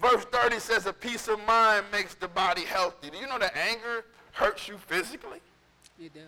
[0.00, 3.10] Verse 30 says, a peace of mind makes the body healthy.
[3.10, 4.04] Do you know that anger
[4.40, 5.40] hurts you physically?
[6.00, 6.22] It does.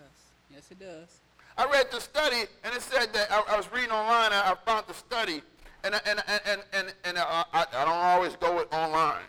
[0.53, 1.21] Yes, it does.
[1.57, 4.55] I read the study, and it said that I, I was reading online, I, I
[4.67, 5.41] found the study,
[5.83, 9.25] and, and, and, and, and, and I, I, don't always go with online.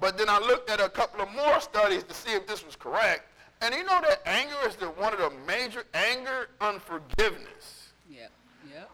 [0.00, 2.74] But then I looked at a couple of more studies to see if this was
[2.74, 3.28] correct.
[3.60, 8.30] And you know that anger is the, one of the major, anger, unforgiveness, Yep.
[8.74, 8.90] Yep.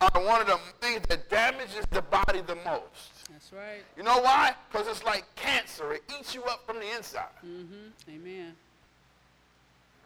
[0.00, 3.12] are one of the things that damages the body the most.
[3.30, 3.82] That's right.
[3.96, 4.54] You know why?
[4.70, 5.94] Because it's like cancer.
[5.94, 7.24] It eats you up from the inside.
[7.44, 8.10] Mm-hmm.
[8.14, 8.52] Amen.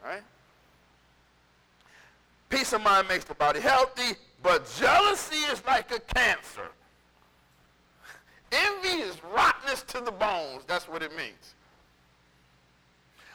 [0.07, 0.23] Right?
[2.49, 6.69] Peace of mind makes the body healthy, but jealousy is like a cancer.
[8.53, 10.63] Envy is rottenness to the bones.
[10.69, 11.55] That's what it means.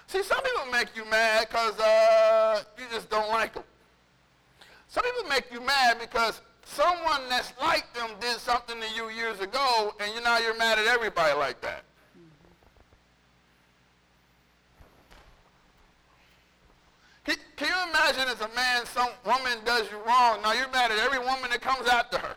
[0.08, 3.64] See, some people make you mad because uh, you just don't like them.
[4.88, 9.42] Some people make you mad because someone that's like them did something to you years
[9.42, 11.84] ago, and you now you're mad at everybody like that.
[17.26, 20.92] Can, can you imagine if a man, some woman does you wrong, now you're mad
[20.92, 22.36] at every woman that comes after her.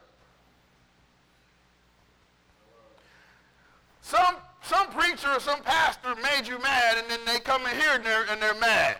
[4.02, 7.94] Some, some preacher or some pastor made you mad, and then they come in here
[7.94, 8.98] and they're, and they're mad.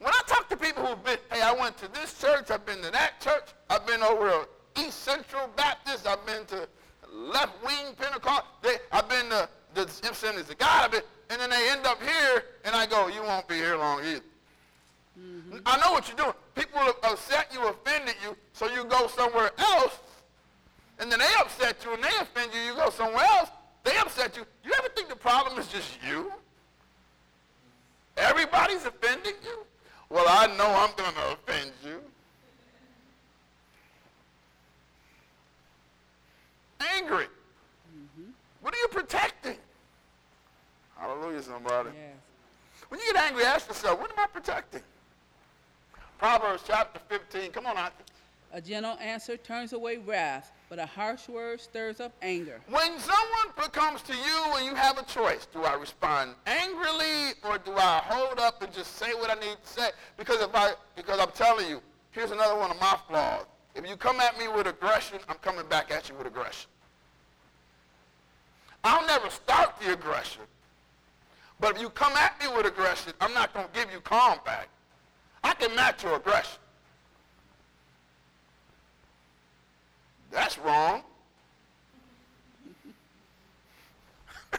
[0.00, 2.82] When I talk to people who've been, hey, I went to this church, I've been
[2.82, 6.68] to that church, I've been over to East Central Baptist, I've been to
[7.12, 11.50] left wing Pentecost, they, I've been to the Assemblies of God, I've been, and then
[11.50, 14.20] they end up here, and I go, you won't be here long either.
[15.18, 15.58] Mm-hmm.
[15.64, 16.32] I know what you're doing.
[16.54, 19.98] People upset you, offended you, so you go somewhere else,
[20.98, 23.50] and then they upset you and they offend you, you go somewhere else,
[23.84, 24.44] they upset you.
[24.64, 26.32] You ever think the problem is just you?
[28.16, 29.58] Everybody's offending you?
[30.08, 32.00] Well, I know I'm going to offend you.
[36.96, 37.26] Angry.
[37.26, 38.30] Mm-hmm.
[38.62, 39.56] What are you protecting?
[40.98, 41.90] Hallelujah, somebody.
[41.94, 42.16] Yes.
[42.88, 44.82] When you get angry, ask yourself, what am I protecting?
[46.18, 47.50] Proverbs chapter 15.
[47.52, 47.94] Come on, Auntie.
[48.52, 52.60] A gentle answer turns away wrath, but a harsh word stirs up anger.
[52.68, 57.58] When someone comes to you and you have a choice, do I respond angrily or
[57.58, 59.90] do I hold up and just say what I need to say?
[60.16, 61.82] Because if I, because I'm telling you,
[62.12, 63.44] here's another one of my flaws.
[63.74, 66.70] If you come at me with aggression, I'm coming back at you with aggression.
[68.84, 70.42] I'll never start the aggression.
[71.58, 74.38] But if you come at me with aggression, I'm not going to give you calm
[74.44, 74.68] back.
[75.42, 76.58] I can match your aggression.
[80.30, 81.02] That's wrong.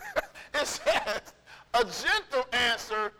[0.55, 1.33] it says
[1.73, 3.11] a gentle answer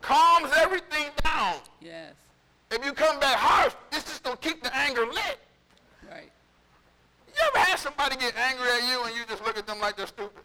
[0.00, 1.56] calms everything down.
[1.80, 2.14] Yes.
[2.70, 5.38] If you come back harsh, it's just going to keep the anger lit.
[6.10, 6.30] Right.
[7.28, 9.96] You ever had somebody get angry at you and you just look at them like
[9.96, 10.42] they're stupid?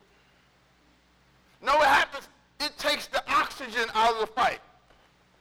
[1.61, 2.27] No, what happens?
[2.59, 4.59] It takes the oxygen out of the fight.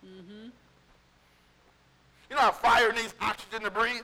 [0.04, 0.48] Mm-hmm.
[2.30, 4.02] You know how fire needs oxygen to breathe?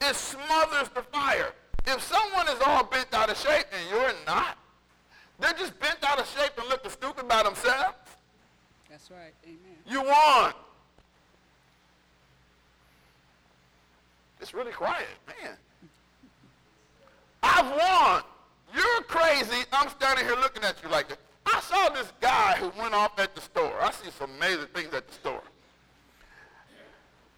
[0.00, 1.52] It smothers the fire.
[1.86, 4.56] If someone is all bent out of shape and you're not,
[5.38, 7.96] they're just bent out of shape and looking stupid by themselves.
[8.88, 9.34] That's right.
[9.44, 9.58] Amen.
[9.86, 10.52] You won.
[14.40, 15.56] It's really quiet, man.
[17.42, 18.22] I've won.
[18.74, 19.64] You're crazy.
[19.72, 21.18] I'm standing here looking at you like that.
[21.46, 23.74] I saw this guy who went off at the store.
[23.80, 25.42] I see some amazing things at the store.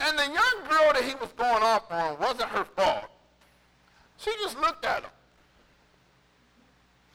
[0.00, 3.06] And the young girl that he was going off on wasn't her fault.
[4.18, 5.10] She just looked at him.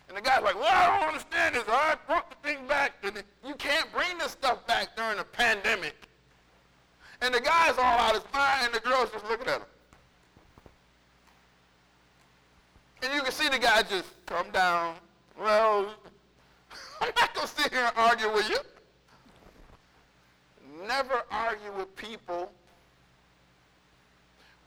[0.10, 1.63] And the guy's like, well, I don't understand this.
[1.67, 2.93] I brought the thing back.
[3.04, 5.95] And you can't bring this stuff back during a pandemic.
[7.21, 9.67] And the guy's all out of his mind, and the girl's just looking at him.
[13.04, 14.95] And you can see the guy just come down.
[15.39, 15.93] Well,
[17.02, 18.58] I'm not going to sit here and argue with you.
[20.88, 22.52] Never argue with people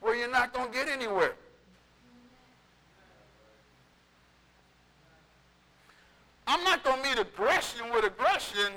[0.00, 1.34] where you're not going to get anywhere.
[6.46, 8.72] I'm not going to meet aggression with aggression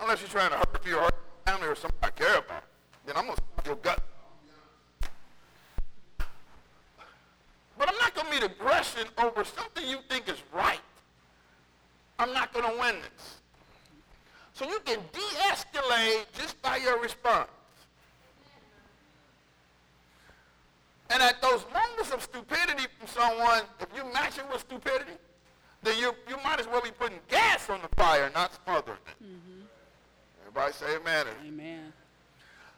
[0.00, 1.08] unless you're trying to hurt your
[1.46, 2.64] family or somebody I care about.
[3.06, 4.00] Then I'm going to your gut.
[7.78, 10.80] But I'm not going to meet aggression over something you think is right.
[12.20, 13.38] I'm not going to win this.
[14.52, 17.48] So you can de-escalate just by your response.
[21.08, 25.12] And at those moments of stupidity from someone, if you match it with stupidity,
[25.82, 29.24] then you, you might as well be putting gas on the fire, not smothering it.
[29.24, 29.62] Mm-hmm.
[30.42, 31.24] Everybody say amen.
[31.48, 31.92] Amen.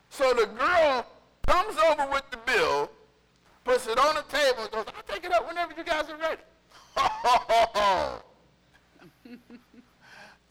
[0.09, 1.05] So the girl
[1.49, 2.93] comes over with the bill,
[3.65, 6.17] puts it on the table, and goes, I'll take it up whenever you guys are
[6.17, 6.43] ready.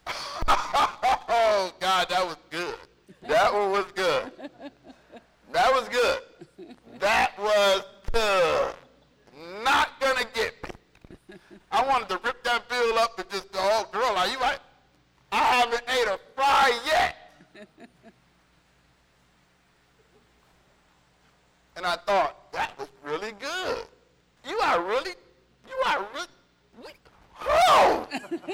[0.08, 2.76] oh, God, that was good.
[3.28, 4.32] That one was good.
[5.52, 6.20] That was good.
[7.00, 8.74] That was good.
[9.64, 10.70] Not gonna get me.
[11.72, 14.60] I wanted to rip that bill up and just, go, oh, girl, are you right?
[15.32, 17.16] I haven't ate a fry yet.
[21.78, 23.86] and I thought, that was really good.
[24.48, 25.12] You are really,
[25.68, 26.28] you are really,
[27.42, 28.08] oh!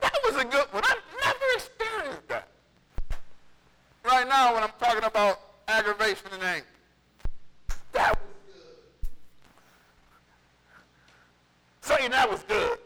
[0.00, 0.82] that was a good one.
[0.84, 2.48] I've never experienced that.
[4.04, 6.66] Right now, when I'm talking about aggravation and anger.
[7.92, 9.08] That was good.
[11.80, 12.78] Saying that was good.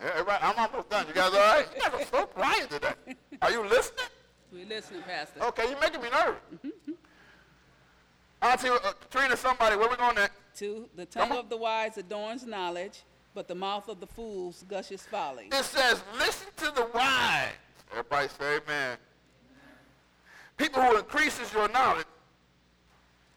[0.00, 1.06] Everybody, I'm almost done.
[1.06, 1.66] You guys all right?
[1.74, 2.94] You guys are so quiet today.
[3.40, 4.06] Are you listening?
[4.52, 5.42] We're listening, Pastor.
[5.44, 6.42] Okay, you're making me nervous.
[8.42, 10.41] Auntie, uh, Trina, somebody, where we going next?
[10.56, 13.02] To the tongue of the wise adorns knowledge,
[13.34, 15.48] but the mouth of the fools gushes folly.
[15.50, 17.48] It says, listen to the wise.
[17.90, 18.98] Everybody say amen.
[20.56, 22.06] People who increases your knowledge.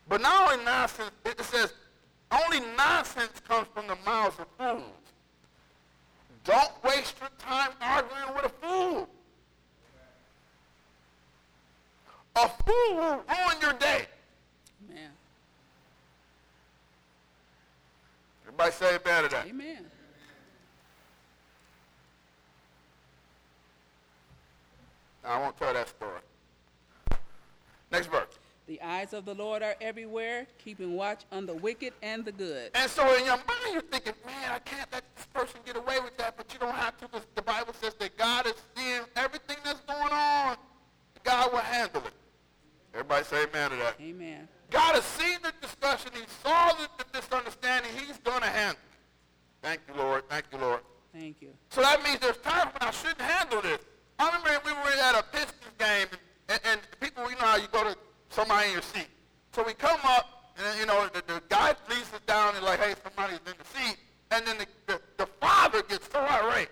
[0.08, 1.74] But not only nonsense, it says
[2.32, 4.92] only nonsense comes from the mouths of fools.
[6.44, 9.10] Don't waste your time arguing with a fool.
[12.36, 14.06] A fool will ruin your day.
[14.90, 15.10] Amen.
[18.58, 19.48] Everybody say amen to that.
[19.48, 19.86] Amen.
[25.22, 26.22] Now, I won't tell that story.
[27.92, 28.40] Next verse.
[28.68, 32.72] The eyes of the Lord are everywhere, keeping watch on the wicked and the good.
[32.76, 36.00] And so in your mind, you're thinking, man, I can't let this person get away
[36.00, 39.02] with that, but you don't have to because the Bible says that God is seeing
[39.18, 40.56] everything that's going on.
[41.26, 42.14] God will handle it.
[42.94, 43.96] Everybody say amen to that.
[44.00, 44.48] Amen.
[44.72, 46.12] God has seen the discussion.
[46.14, 47.92] He saw the, the misunderstanding.
[47.96, 48.98] He's going to handle it.
[49.62, 50.28] Thank you, Lord.
[50.30, 50.82] Thank you, Lord.
[51.14, 51.50] Thank you.
[51.70, 53.80] So that means there's times when I shouldn't handle this.
[54.20, 56.08] I remember we were at a Pistons game,
[56.50, 57.98] and, and people, you know how you go to
[58.30, 59.08] somebody in your seat.
[59.54, 62.80] So we come up, and you know, the, the guy leads us down and like,
[62.80, 63.98] hey, somebody's in the seat.
[64.32, 66.70] And then the, the, the father gets so irate.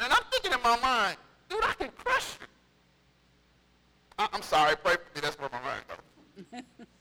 [0.00, 1.16] And I'm thinking in my mind,
[1.48, 2.46] dude, I can crush you.
[4.18, 5.20] I, I'm sorry, pray for me.
[5.22, 6.86] That's where my mind goes.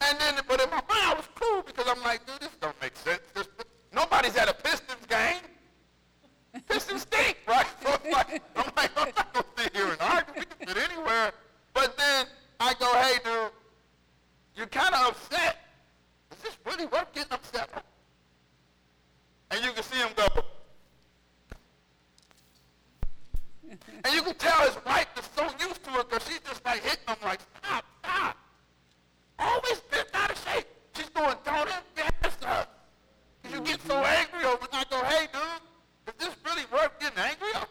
[0.00, 2.80] and then, but in my mind, I was cool because I'm like, dude, this don't
[2.80, 3.20] make sense.
[3.34, 3.48] This,
[3.92, 5.42] nobody's at a Pistons game.
[6.68, 7.66] Pistons stink, right?
[7.82, 10.34] So it's like, I'm like, I'm not to sit here and argue.
[10.36, 11.32] We can sit anywhere.
[11.74, 12.26] But then
[12.60, 13.50] I go, hey, dude,
[14.56, 15.56] you're kind of upset.
[16.32, 17.84] Is this really worth getting upset?
[19.50, 20.44] And you can see him go.
[24.04, 26.82] and you can tell his wife is so used to it because she's just like
[26.82, 28.36] hitting him like, stop, stop.
[29.38, 29.80] Always
[31.18, 31.38] shape.
[31.44, 31.68] She's going, don't
[32.24, 32.66] embarrass.
[33.52, 35.42] You get so angry over it, and I go, hey, dude,
[36.08, 37.66] is this really worth getting angry over?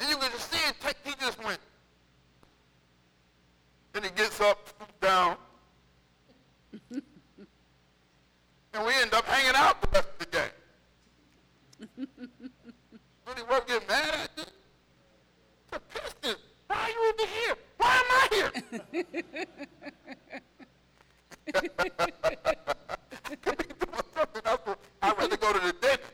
[0.00, 1.60] And you can just see it, take, he just went.
[3.92, 4.58] Then he gets up,
[5.00, 5.36] down.
[6.90, 7.02] and
[8.86, 10.48] we end up hanging out the rest of the day.
[13.26, 14.46] really worth getting mad at this?
[15.70, 16.42] The Pistons.
[16.66, 17.54] Why are you even here?
[17.76, 18.50] Why am I here?
[21.52, 21.67] Could be doing something else.
[21.67, 21.67] but
[25.02, 26.12] I'd rather go to the dentist.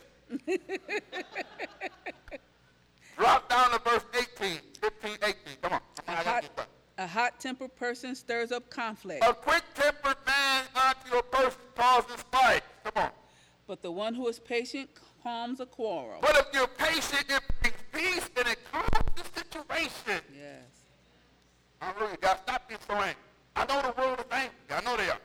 [3.16, 4.04] Drop down to verse
[4.40, 5.34] 18, 15, 18.
[5.62, 5.80] Come on.
[6.08, 6.44] A I hot,
[6.98, 12.62] a hot-tempered person stirs up conflict, A quick-tempered man unto a person causes fight.
[12.84, 13.10] Come on.
[13.66, 14.90] but the one who is patient
[15.22, 16.18] calms a quarrel.
[16.20, 20.22] But if you're patient, it brings peace and it calms the situation.
[20.34, 20.62] Yes.
[21.80, 22.16] Hallelujah.
[22.20, 23.14] God, stop being so angry.
[23.56, 24.54] I know the world is angry.
[24.70, 25.18] I know they are.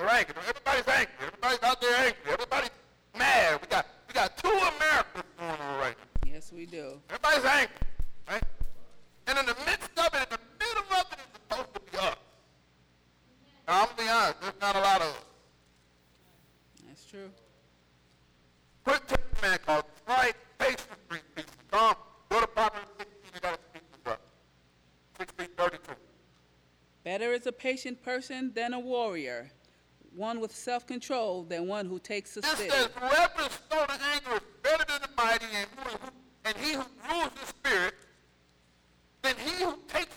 [0.00, 0.34] They're angry.
[0.48, 1.14] Everybody's angry.
[1.20, 2.32] Everybody's out there angry.
[2.32, 2.70] Everybody's
[3.18, 3.60] mad.
[3.60, 6.32] We got we got two Americas going on right now.
[6.32, 7.02] Yes, we do.
[7.10, 7.76] Everybody's angry,
[8.26, 8.42] right?
[9.26, 11.98] And in the midst of it, in the middle of it, it's supposed to be
[11.98, 12.16] us.
[13.68, 14.40] Now, I'm gonna be honest.
[14.40, 15.24] There's not a lot of us.
[16.88, 17.30] That's true.
[18.84, 21.44] Quick temper man called right, patience brings peace.
[21.70, 21.94] Come,
[22.30, 23.16] go to Proverbs 16.
[23.34, 24.22] You gotta speak this up.
[25.18, 25.92] 16, 32.
[27.04, 29.50] Better is a patient person than a warrior,
[30.14, 32.70] one with self-control than one who takes a This city.
[32.70, 35.98] says, whoever is slow to anger is better than the mighty, and, who,
[36.44, 37.94] and he who rules the spirit
[39.22, 40.14] than he who takes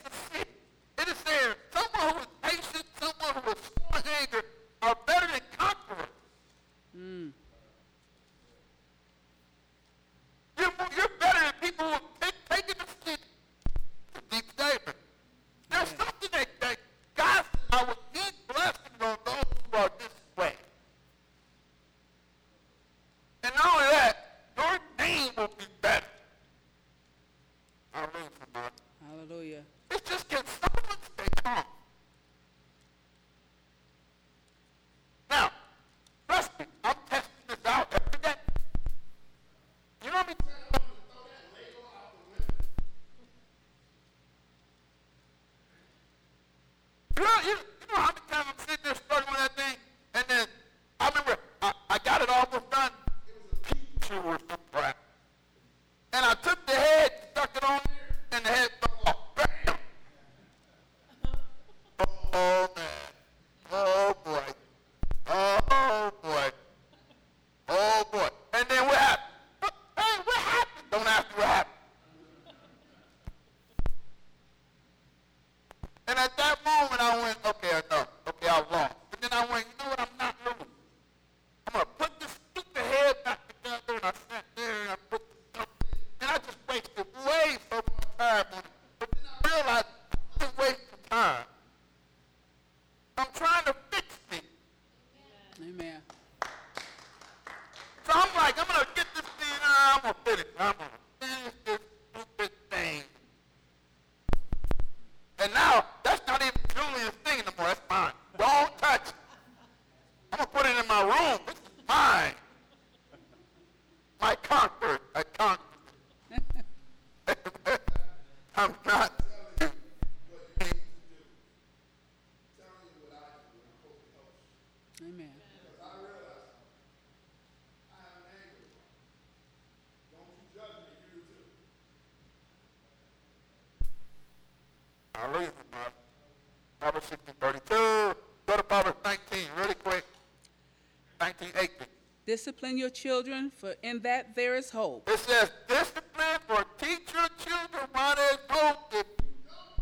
[142.34, 145.08] Discipline your children, for in that there is hope.
[145.08, 148.92] It says, discipline for teach your children what is hope.
[148.92, 149.06] If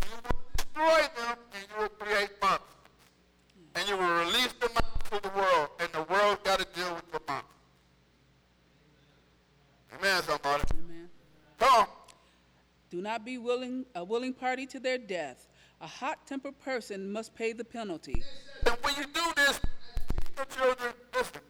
[0.04, 2.66] you will destroy them, and you will create months.
[3.76, 6.94] And you will release them out to the world, and the world's got to deal
[6.94, 7.48] with the months.
[9.98, 10.64] Amen, somebody.
[10.74, 11.10] Amen.
[11.58, 11.88] Come on.
[12.90, 15.48] Do not be willing a willing party to their death.
[15.80, 18.22] A hot-tempered person must pay the penalty.
[18.66, 21.42] And when you do this, teach your children, listen.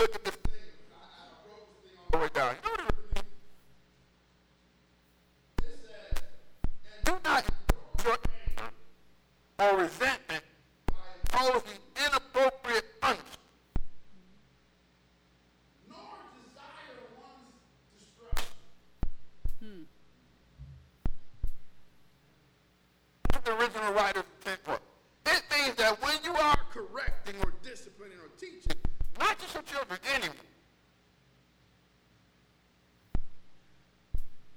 [0.00, 0.54] Look at this thing.
[2.00, 2.54] All the way down.
[2.64, 2.86] You know what it
[5.66, 5.72] is?
[7.04, 7.44] Do not
[8.06, 8.16] your
[8.48, 8.70] anger
[9.58, 10.44] or resentment
[10.86, 13.26] by imposing inappropriate punishment.
[15.90, 15.98] Nor
[16.48, 17.60] desire one's
[17.98, 18.56] destruction.
[23.44, 24.78] The original writer's intent was.
[25.26, 28.78] It means that when you are correcting or disciplining or teaching,
[29.18, 30.36] not just your children, anyone,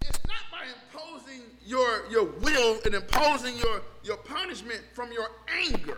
[0.02, 5.28] it's not by imposing your, your will and imposing your, your punishment from your
[5.62, 5.98] anger.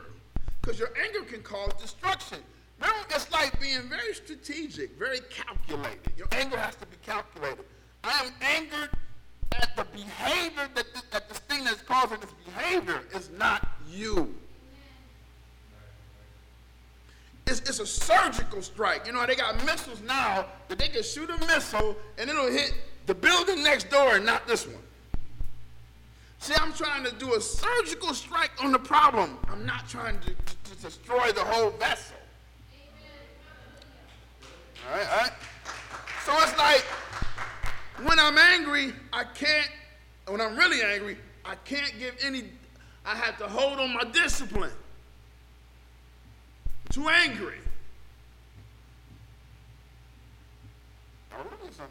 [0.62, 2.40] Because your anger can cause destruction.
[2.80, 6.12] Remember, it's like being very strategic, very calculated.
[6.18, 7.66] Your anger has to be calculated.
[8.04, 8.90] I am angered
[9.52, 14.34] at the behavior that, th- that this thing that's causing this behavior is not you.
[17.48, 19.06] It's, it's a surgical strike.
[19.06, 21.04] You know, they got missiles now that they can
[21.76, 22.74] shoot a missile and it'll hit
[23.06, 24.82] the building next door and not this one.
[26.40, 29.38] See, I'm trying to do a surgical strike on the problem.
[29.50, 32.16] I'm not trying to, to, to destroy the whole vessel.
[34.88, 35.32] All right, all right.
[36.26, 36.82] So it's like
[38.06, 39.70] when I'm angry, I can't,
[40.28, 42.44] when I'm really angry, I can't give any,
[43.06, 44.72] I have to hold on my discipline.
[46.92, 47.58] Too angry.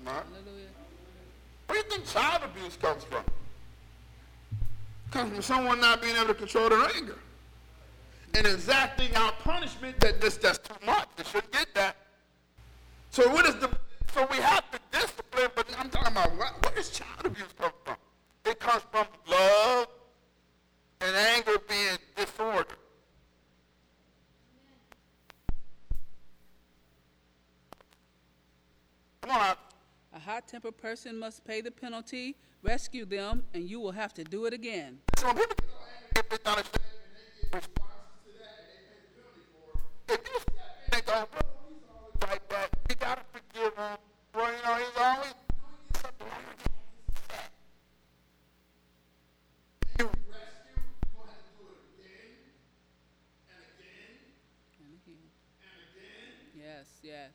[0.05, 0.69] Hallelujah.
[1.67, 2.07] Where do you think
[2.45, 3.25] abuse comes from?
[5.11, 7.19] Comes from someone not being able to control their anger.
[8.35, 11.09] And exacting out punishment that this that's too much.
[11.17, 11.97] They shouldn't get that.
[13.11, 13.71] So what is the
[14.13, 17.73] so we have to discipline, but I'm talking about what, where does child abuse come
[17.85, 17.97] from?
[18.45, 19.89] It comes from love
[21.01, 22.77] and anger being disordered.
[29.23, 29.59] Come on, Hop.
[30.55, 32.37] A hot-tempered person must pay the penalty.
[32.63, 34.99] Rescue them, and you will have to do it again.
[35.19, 35.49] So when people
[36.15, 36.63] get angry,
[37.51, 37.67] they to.
[40.11, 40.55] If you step
[40.87, 43.99] in and go, he's always like that, you gotta forgive him.
[44.33, 46.63] Well, you know, he's always doing you something like
[47.31, 47.51] that.
[49.99, 52.47] You rescue, you're gonna have to do it again,
[53.51, 54.23] and again,
[54.79, 55.27] And again.
[55.67, 57.35] and again, Yes, yes.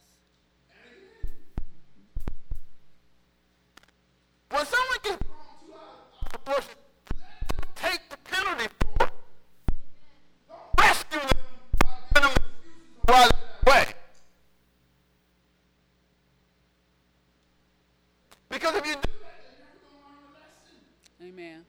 [0.71, 1.35] and again.
[4.51, 6.73] When someone gets thrown too out of proportion,
[7.13, 9.11] let them take the penalty for it.
[10.47, 11.29] Don't rescue them
[11.79, 13.93] by giving them excuses on why they're that way.
[18.49, 20.81] Because if you do that, they're never going to learn a lesson.
[21.21, 21.59] Amen.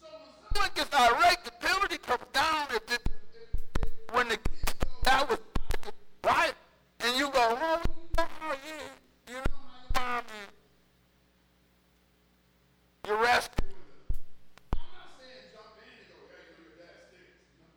[0.00, 3.02] So when someone gets irate, the penalty comes down if it,
[3.36, 4.38] if, when the
[5.04, 5.38] that was
[6.24, 6.54] right,
[7.00, 8.80] and you go, well, you know how you,
[9.28, 9.40] you know
[9.92, 10.52] how your mom is.
[13.06, 14.02] You're rescuing them.
[14.74, 17.46] I'm not saying jump in and go, hey, you know your dad stinks.
[17.54, 17.70] No.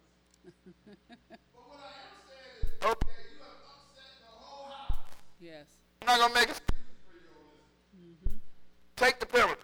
[1.53, 5.05] but what I am saying is, okay, you have upset the whole house.
[5.39, 5.69] Yes.
[6.01, 7.69] I'm not going to make excuses for you on
[8.25, 8.41] this.
[8.97, 9.61] Take the penalty.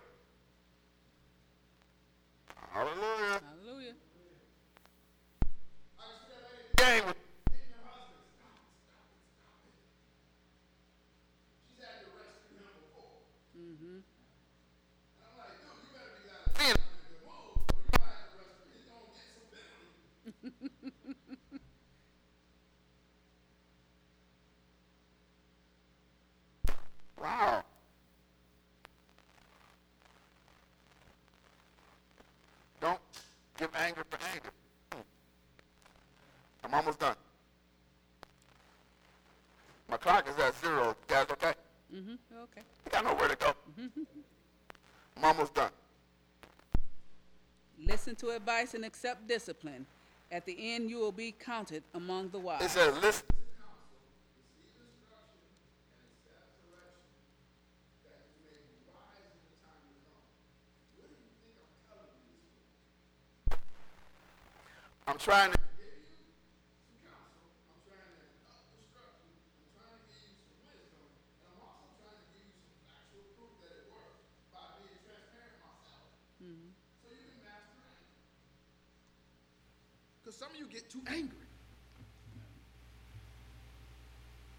[2.70, 3.42] Hallelujah.
[3.42, 3.98] Hallelujah.
[5.98, 7.18] I can see that lady at the game with
[7.50, 8.22] hitting her husband.
[8.38, 9.74] Stop it, stop it, stop it.
[11.66, 13.26] She's had to rescue him before.
[13.58, 13.74] And
[15.18, 17.82] I'm like, dude, you better be glad to see him in a good mood, or
[17.82, 18.86] you might have to rescue him.
[18.86, 20.06] He's going to get some penalty.
[27.18, 27.66] wow.
[36.66, 37.16] I'm almost done.
[39.88, 40.88] My clock is at zero.
[40.88, 41.54] You guys okay?
[41.94, 42.16] Mm-hmm.
[42.44, 42.62] Okay.
[42.86, 43.54] You got nowhere to go.
[45.16, 45.70] I'm almost done.
[48.16, 49.86] Listen to advice and accept discipline.
[50.32, 52.72] At the end, you will be counted among the It wise.
[52.72, 53.26] says, listen.
[65.08, 65.58] I'm trying to.
[80.26, 81.38] Because some of you get too angry.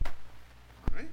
[0.05, 0.13] All
[0.95, 1.09] right?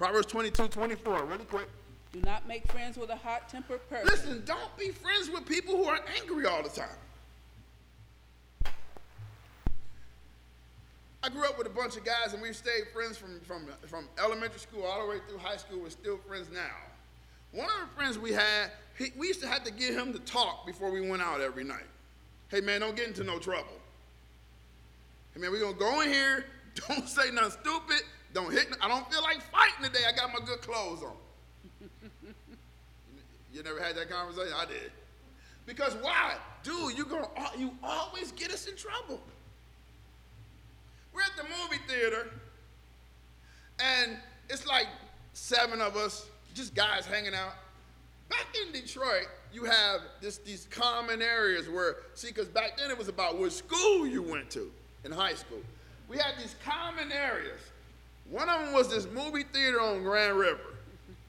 [0.00, 1.68] Proverbs 22, 24, really quick.
[2.10, 4.06] Do not make friends with a hot-tempered person.
[4.06, 6.88] Listen, don't be friends with people who are angry all the time.
[11.22, 14.08] I grew up with a bunch of guys, and we've stayed friends from, from, from
[14.18, 15.80] elementary school all the way through high school.
[15.80, 16.60] We're still friends now.
[17.52, 20.18] One of the friends we had, he, we used to have to get him to
[20.20, 21.84] talk before we went out every night.
[22.48, 23.66] Hey, man, don't get into no trouble.
[25.34, 26.46] Hey, man, we're going to go in here.
[26.88, 28.02] Don't say nothing stupid.
[28.32, 28.68] Don't hit.
[28.80, 30.04] I don't feel like fighting today.
[30.08, 31.12] I got my good clothes on.
[33.52, 34.52] You never had that conversation?
[34.56, 34.92] I did.
[35.66, 36.34] Because why?
[36.62, 37.28] Dude, you gonna
[37.58, 39.20] you always get us in trouble.
[41.12, 42.30] We're at the movie theater,
[43.80, 44.16] and
[44.48, 44.86] it's like
[45.32, 47.54] seven of us, just guys hanging out.
[48.28, 52.96] Back in Detroit, you have this these common areas where, see, because back then it
[52.98, 54.70] was about what school you went to
[55.04, 55.60] in high school.
[56.08, 57.60] We had these common areas.
[58.30, 60.60] One of them was this movie theater on Grand River.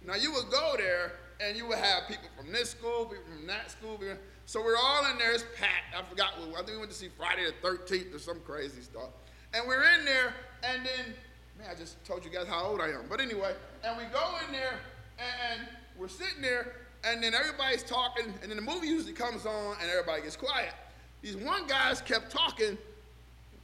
[0.05, 3.47] Now you would go there and you would have people from this school, people from
[3.47, 3.99] that school.
[4.45, 5.33] So we're all in there.
[5.33, 5.95] It's packed.
[5.97, 6.33] I forgot.
[6.37, 9.09] I think we went to see Friday the 13th or some crazy stuff.
[9.53, 10.33] And we're in there,
[10.63, 11.13] and then
[11.57, 13.05] man, I just told you guys how old I am.
[13.09, 14.79] But anyway, and we go in there,
[15.19, 16.73] and, and we're sitting there,
[17.03, 20.73] and then everybody's talking, and then the movie usually comes on, and everybody gets quiet.
[21.21, 22.77] These one guys kept talking.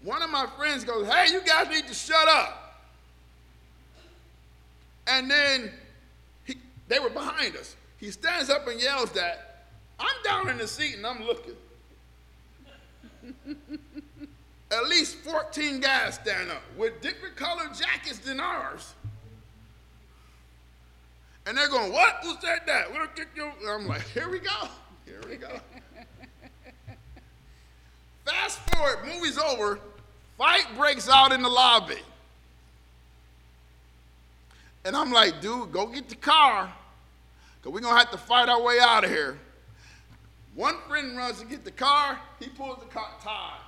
[0.03, 2.66] One of my friends goes, "Hey, you guys need to shut up."
[5.07, 5.71] And then
[6.43, 6.55] he,
[6.87, 7.75] they were behind us.
[7.97, 9.65] He stands up and yells that,
[9.99, 11.55] I'm down in the seat and I'm looking.
[14.71, 18.93] At least 14 guys stand up with different colored jackets than ours.
[21.45, 22.17] And they're going, What?
[22.23, 22.91] Who said that?
[22.91, 23.49] Gonna kick you.
[23.61, 24.67] And I'm like, Here we go.
[25.05, 25.47] Here we go.
[28.25, 29.79] Fast forward, movie's over.
[30.37, 31.95] Fight breaks out in the lobby.
[34.85, 36.71] And I'm like, dude, go get the car,
[37.57, 39.37] because we're going to have to fight our way out of here.
[40.55, 42.19] One friend runs to get the car.
[42.39, 43.59] He pulls the car, Todd.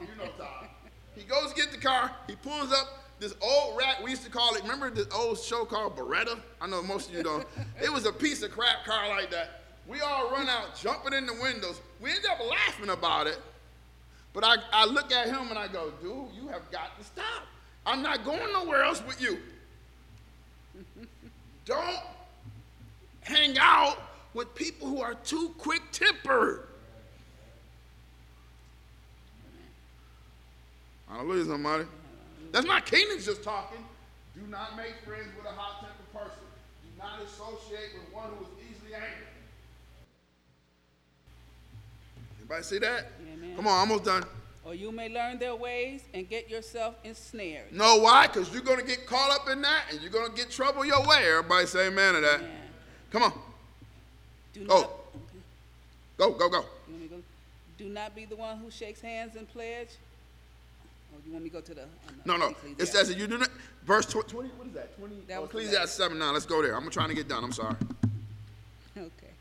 [0.00, 0.68] You know Todd.
[1.16, 2.12] He goes to get the car.
[2.28, 5.64] He pulls up this old rat, We used to call it, remember the old show
[5.64, 6.38] called Baretta?
[6.60, 7.46] I know most of you don't.
[7.82, 9.62] It was a piece of crap car like that.
[9.86, 11.80] We all run out, jumping in the windows.
[12.00, 13.38] We end up laughing about it.
[14.32, 17.42] But I, I look at him and I go, dude, you have got to stop.
[17.84, 19.38] I'm not going nowhere else with you.
[21.64, 22.00] Don't
[23.20, 23.98] hang out
[24.34, 26.66] with people who are too quick tempered.
[31.08, 31.84] Hallelujah, somebody.
[32.52, 33.84] That's not Keenan's just talking.
[34.34, 36.44] Do not make friends with a hot tempered person.
[36.82, 39.26] Do not associate with one who is easily angered.
[42.38, 43.10] Anybody see that?
[43.32, 43.56] Amen.
[43.56, 44.24] Come on, almost done.
[44.70, 47.72] Or you may learn their ways and get yourself ensnared.
[47.72, 48.28] Know why?
[48.28, 50.84] Because you're going to get caught up in that and you're going to get trouble
[50.84, 51.24] your way.
[51.28, 52.36] Everybody say amen to that.
[52.36, 52.50] Amen.
[53.10, 53.32] Come on.
[54.52, 54.80] Do Oh.
[54.80, 55.40] not, okay.
[56.18, 56.58] Go, go, go.
[56.58, 56.62] You
[56.92, 57.22] want me to go?
[57.78, 59.88] Do not be the one who shakes hands and pledge.
[61.12, 61.86] Or you want me to go to the?
[62.24, 62.54] No, no.
[62.78, 63.50] It says that you do not.
[63.84, 64.96] Verse tw- 20, what is that?
[64.96, 65.16] 20?
[65.26, 66.32] That oh, was Ecclesiastes 7 9.
[66.32, 66.76] Let's go there.
[66.76, 67.42] I'm trying to get done.
[67.42, 67.74] I'm sorry.
[68.96, 69.32] Okay.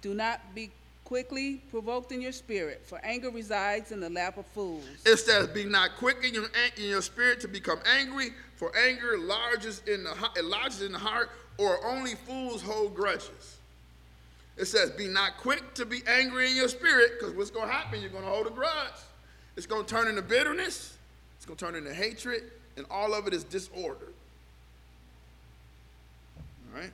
[0.00, 0.70] Do not be
[1.12, 4.86] quickly provoked in your spirit, for anger resides in the lap of fools.
[5.04, 6.46] It says, Be not quick in your,
[6.78, 11.28] in your spirit to become angry, for anger lodges in the, lodges in the heart,
[11.58, 13.58] or only fools hold grudges.
[14.56, 17.74] It says, Be not quick to be angry in your spirit, because what's going to
[17.74, 18.00] happen?
[18.00, 18.70] You're going to hold a grudge.
[19.58, 20.96] It's going to turn into bitterness,
[21.36, 22.44] it's going to turn into hatred,
[22.78, 24.08] and all of it is disorder.
[26.74, 26.92] All right?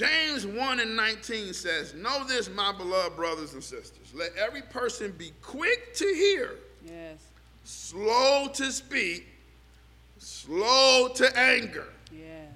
[0.00, 4.12] James 1 and 19 says, Know this, my beloved brothers and sisters.
[4.14, 7.16] Let every person be quick to hear, Yes,
[7.64, 9.26] slow to speak,
[10.18, 11.86] slow to anger.
[12.12, 12.50] yes.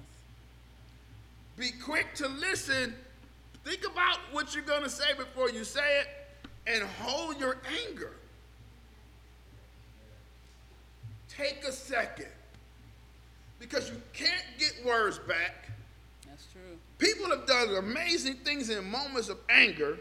[1.57, 2.93] Be quick to listen.
[3.65, 6.07] Think about what you're going to say before you say it.
[6.67, 7.57] and hold your
[7.89, 8.11] anger.
[11.27, 12.27] Take a second
[13.57, 15.70] because you can't get words back.
[16.31, 16.77] That's true.
[16.97, 19.99] People have done amazing things in moments of anger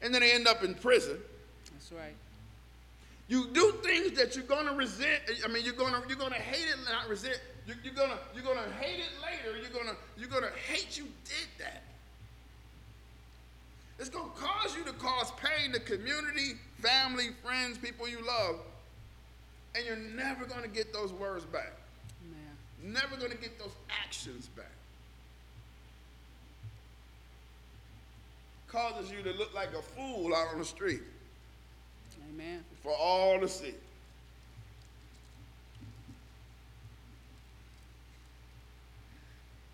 [0.00, 1.18] and then they end up in prison.
[1.72, 2.14] That's right.
[3.28, 5.20] You do things that you're gonna resent.
[5.44, 7.40] I mean, you're gonna you're gonna hate it, not resent.
[7.66, 9.58] You're, you're gonna you're gonna hate it later.
[9.58, 11.82] You're gonna you're gonna hate you did that.
[13.98, 18.60] It's gonna cause you to cause pain to community, family, friends, people you love,
[19.74, 21.72] and you're never gonna get those words back.
[22.30, 22.92] Man.
[22.92, 24.70] Never gonna get those actions back.
[28.76, 31.00] Causes you to look like a fool out on the street
[32.30, 32.62] Amen.
[32.82, 33.72] for all to see.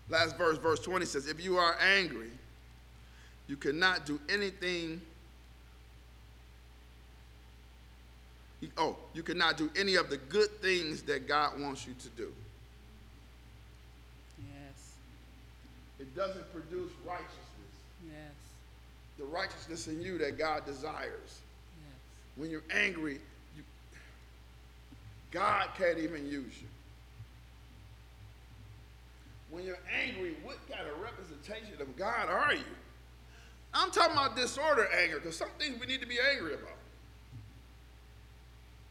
[0.07, 2.29] Last verse, verse 20 says, If you are angry,
[3.49, 5.01] you cannot do anything.
[8.77, 12.31] Oh, you cannot do any of the good things that God wants you to do.
[14.39, 14.93] Yes.
[15.99, 17.42] It doesn't produce righteousness.
[19.23, 20.91] The righteousness in you that God desires.
[21.23, 21.39] Yes.
[22.35, 23.19] When you're angry,
[23.55, 23.63] you,
[25.31, 26.67] God can't even use you.
[29.49, 32.63] When you're angry, what kind of representation of God are you?
[33.73, 36.69] I'm talking about disorder anger, because some things we need to be angry about.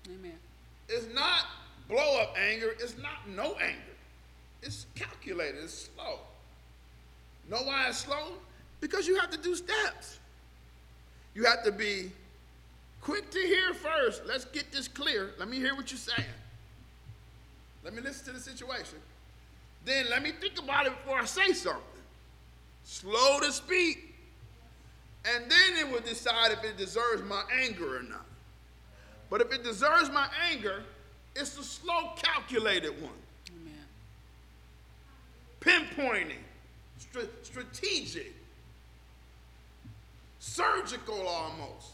[0.07, 0.39] Amen.
[0.89, 1.47] It's not
[1.89, 3.79] blow up anger, it's not no anger.
[4.63, 6.21] It's calculated, it's slow.
[7.51, 8.33] Know why it's slow?
[8.81, 10.21] Because you have to do steps.
[11.35, 12.11] You have to be
[13.01, 14.27] quick to hear first.
[14.27, 15.31] Let's get this clear.
[15.39, 16.29] Let me hear what you're saying.
[17.85, 18.99] Let me listen to the situation.
[19.85, 21.83] Then let me think about it before I say something.
[22.85, 24.15] Slow to speak.
[25.25, 28.27] And then it will decide if it deserves my anger or not.
[29.31, 30.83] But if it deserves my anger,
[31.35, 33.13] it's the slow, calculated one.
[33.51, 33.87] Amen.
[35.61, 36.43] Pinpointing,
[36.99, 38.35] stra- strategic,
[40.43, 41.87] surgical almost.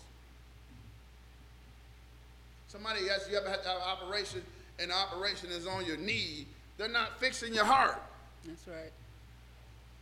[2.68, 4.42] Somebody asks you ever had to have an operation,
[4.78, 6.46] and the operation is on your knee.
[6.78, 8.02] They're not fixing your heart.
[8.46, 8.92] That's right.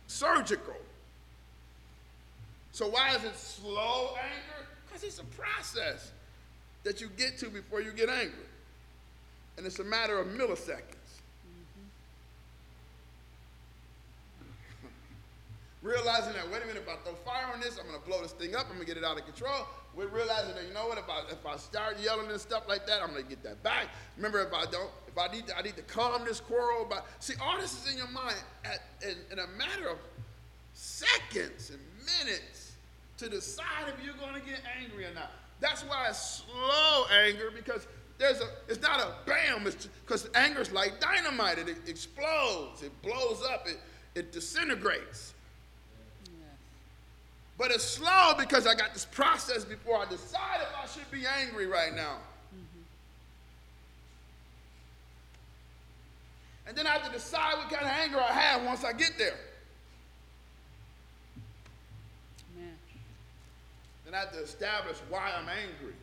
[0.07, 0.75] Surgical.
[2.71, 4.67] So why is it slow anger?
[4.87, 6.11] Because it's a process
[6.83, 8.31] that you get to before you get angry.
[9.57, 10.96] And it's a matter of milliseconds.
[15.87, 18.33] Realizing that, wait a minute, if I throw fire on this, I'm gonna blow this
[18.33, 19.65] thing up, I'm gonna get it out of control.
[19.95, 22.85] We're realizing that, you know what, if I, if I start yelling and stuff like
[22.87, 23.87] that, I'm gonna get that back.
[24.17, 26.85] Remember, if I don't, if I need to, I need to calm this quarrel.
[26.89, 28.35] But see, all this is in your mind
[28.65, 29.97] at, in, in a matter of
[30.73, 31.79] seconds and
[32.19, 32.73] minutes
[33.19, 35.31] to decide if you're gonna get angry or not.
[35.61, 39.63] That's why it's slow anger because there's a, it's not a bam,
[40.05, 41.59] because anger's like dynamite.
[41.59, 43.79] It, it explodes, it blows up, it,
[44.15, 45.33] it disintegrates.
[47.57, 51.25] But it's slow because I got this process before I decide if I should be
[51.25, 52.17] angry right now.
[56.67, 59.13] And then I have to decide what kind of anger I have once I get
[59.17, 59.37] there.
[62.57, 62.73] Amen.
[64.03, 65.93] Then I have to establish why I'm angry.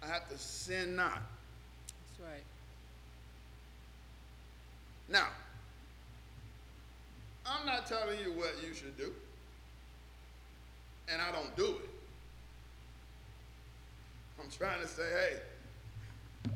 [0.00, 1.20] I have to sin not.
[1.88, 2.44] That's right.
[5.08, 5.26] Now,
[7.46, 9.12] I'm not telling you what you should do,
[11.08, 11.90] and I don't do it.
[14.42, 16.52] I'm trying to say, hey,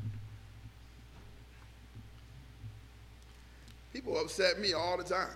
[3.93, 5.27] people upset me all the time.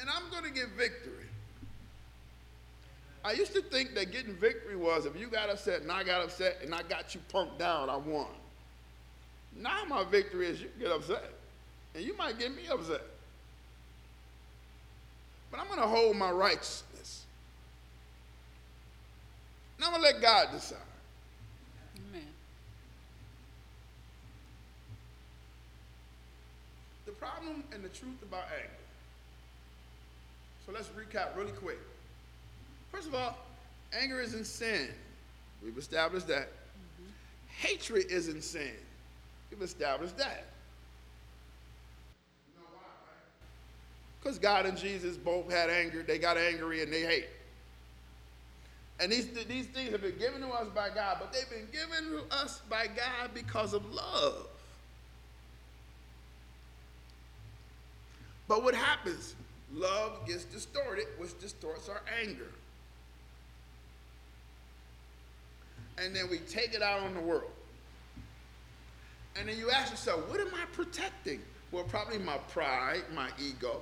[0.00, 1.26] And I'm going to get victory.
[3.22, 6.24] I used to think that getting victory was if you got upset and I got
[6.24, 8.28] upset and I got you punked down, I won.
[9.56, 11.24] Now my victory is you get upset.
[11.94, 13.02] And you might get me upset.
[15.50, 17.24] But I'm going to hold my righteousness.
[19.76, 20.78] And I'm going to let God decide.
[21.96, 22.26] Amen.
[27.06, 28.70] The problem and the truth about anger.
[30.66, 31.78] So let's recap really quick.
[32.92, 33.36] First of all,
[33.98, 34.88] anger isn't sin.
[35.64, 36.48] We've established that.
[36.48, 37.10] Mm-hmm.
[37.66, 38.70] Hatred isn't sin.
[39.50, 40.46] We've established that.
[42.46, 44.22] You know why, right?
[44.22, 46.02] Because God and Jesus both had anger.
[46.02, 47.28] They got angry and they hate.
[49.00, 52.10] And these, these things have been given to us by God, but they've been given
[52.12, 54.46] to us by God because of love.
[58.46, 59.36] But what happens?
[59.72, 62.50] Love gets distorted, which distorts our anger.
[65.96, 67.52] And then we take it out on the world.
[69.40, 71.40] And then you ask yourself, what am I protecting?
[71.72, 73.80] Well, probably my pride, my ego.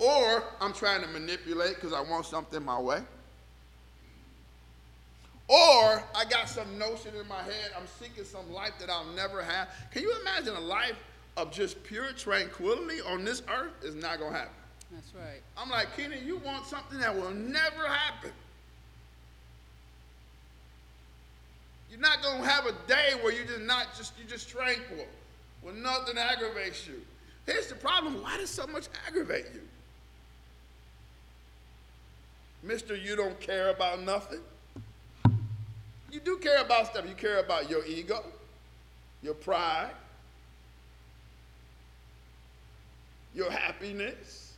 [0.00, 3.00] Or I'm trying to manipulate because I want something my way.
[5.46, 9.40] Or I got some notion in my head, I'm seeking some life that I'll never
[9.40, 9.68] have.
[9.92, 10.96] Can you imagine a life
[11.36, 14.54] of just pure tranquility on this earth is not going to happen?
[14.90, 15.40] That's right.
[15.56, 18.32] I'm like, Kenny, you want something that will never happen.
[21.90, 25.06] You're not going to have a day where you just not just you just tranquil,
[25.62, 27.00] where nothing aggravates you.
[27.46, 29.62] Here's the problem: why does so much aggravate you,
[32.62, 32.96] Mister?
[32.96, 34.40] You don't care about nothing.
[36.10, 37.04] You do care about stuff.
[37.08, 38.24] You care about your ego,
[39.22, 39.92] your pride,
[43.34, 44.54] your happiness,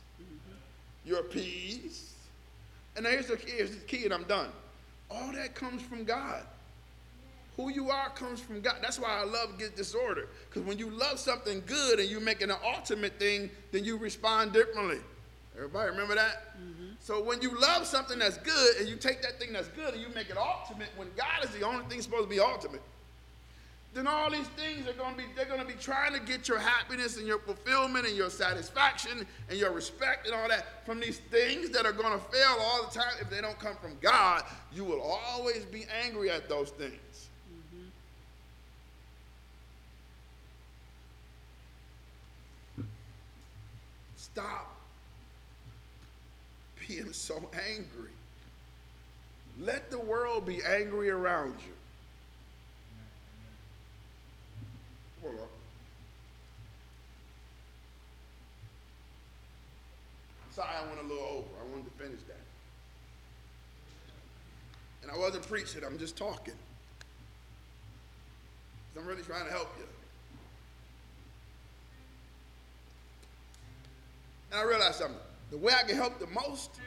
[1.05, 2.13] your peace.
[2.95, 4.49] And here's the here's the key, and I'm done.
[5.11, 6.43] All that comes from God.
[7.59, 8.77] Who you are comes from God.
[8.81, 10.29] That's why I love get disorder.
[10.47, 13.97] Because when you love something good and you make it an ultimate thing, then you
[13.97, 14.99] respond differently.
[15.57, 16.57] Everybody remember that?
[16.57, 16.93] Mm-hmm.
[17.01, 20.01] So when you love something that's good and you take that thing that's good and
[20.01, 22.81] you make it ultimate, when God is the only thing supposed to be ultimate,
[23.93, 26.47] then all these things are going to be they're going to be trying to get
[26.47, 31.01] your happiness and your fulfillment and your satisfaction and your respect and all that from
[31.01, 33.97] these things that are going to fail all the time if they don't come from
[33.99, 37.28] God you will always be angry at those things
[44.39, 44.73] Stop
[46.87, 48.11] being so angry.
[49.59, 51.73] Let the world be angry around you.
[55.21, 55.47] Hold on.
[60.51, 61.47] Sorry, I went a little over.
[61.61, 62.37] I wanted to finish that.
[65.03, 66.53] And I wasn't preaching, I'm just talking.
[68.97, 69.85] I'm really trying to help you.
[74.51, 75.17] And I realized something.
[75.51, 76.79] The way I can help the most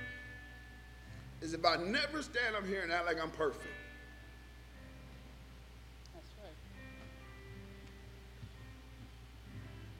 [1.40, 3.66] is if I never stand up here and act like I'm perfect.
[6.14, 6.52] That's right.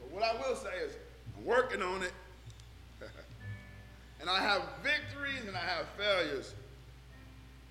[0.01, 0.97] But what I will say is,
[1.37, 2.13] I'm working on it.
[4.21, 6.55] and I have victories and I have failures.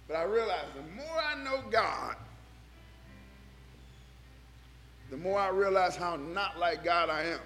[0.07, 2.17] But I realize the more I know God,
[5.09, 7.39] the more I realize how not like God I am.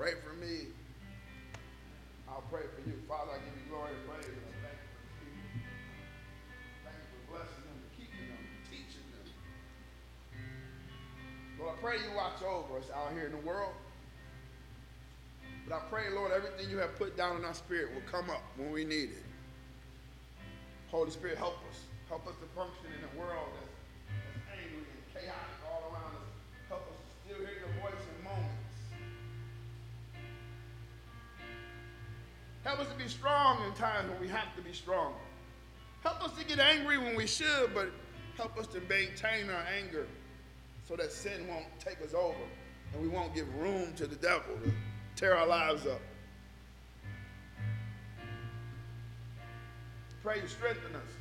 [0.00, 0.72] Pray for me.
[2.26, 2.96] I'll pray for you.
[3.06, 4.32] Father, I give you glory and praise.
[4.32, 5.76] And I thank you for people.
[6.88, 9.28] Thank you for blessing them, keeping them, teaching them.
[11.60, 13.76] Lord, I pray you watch over us out here in the world.
[15.68, 18.40] But I pray, Lord, everything you have put down in our spirit will come up
[18.56, 19.28] when we need it.
[20.88, 21.76] Holy Spirit, help us.
[22.08, 23.69] Help us to function in a world that's
[32.64, 35.14] Help us to be strong in times when we have to be strong.
[36.02, 37.90] Help us to get angry when we should, but
[38.36, 40.06] help us to maintain our anger
[40.88, 42.34] so that sin won't take us over
[42.92, 44.72] and we won't give room to the devil to
[45.16, 46.00] tear our lives up.
[50.22, 51.19] Pray you strengthen us.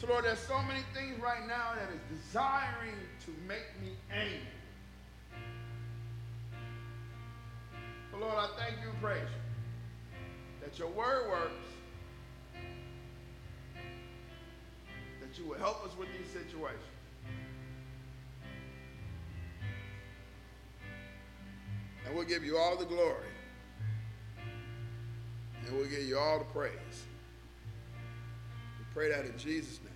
[0.00, 2.94] So, Lord, there's so many things right now that is desiring
[3.26, 4.40] to make me angry.
[8.10, 11.68] But, Lord, I thank you and praise you that your word works,
[15.20, 16.80] that you will help us with these situations.
[22.06, 23.26] And we'll give you all the glory.
[25.66, 27.04] And we'll give you all the praise.
[28.78, 29.89] We pray that in Jesus' name.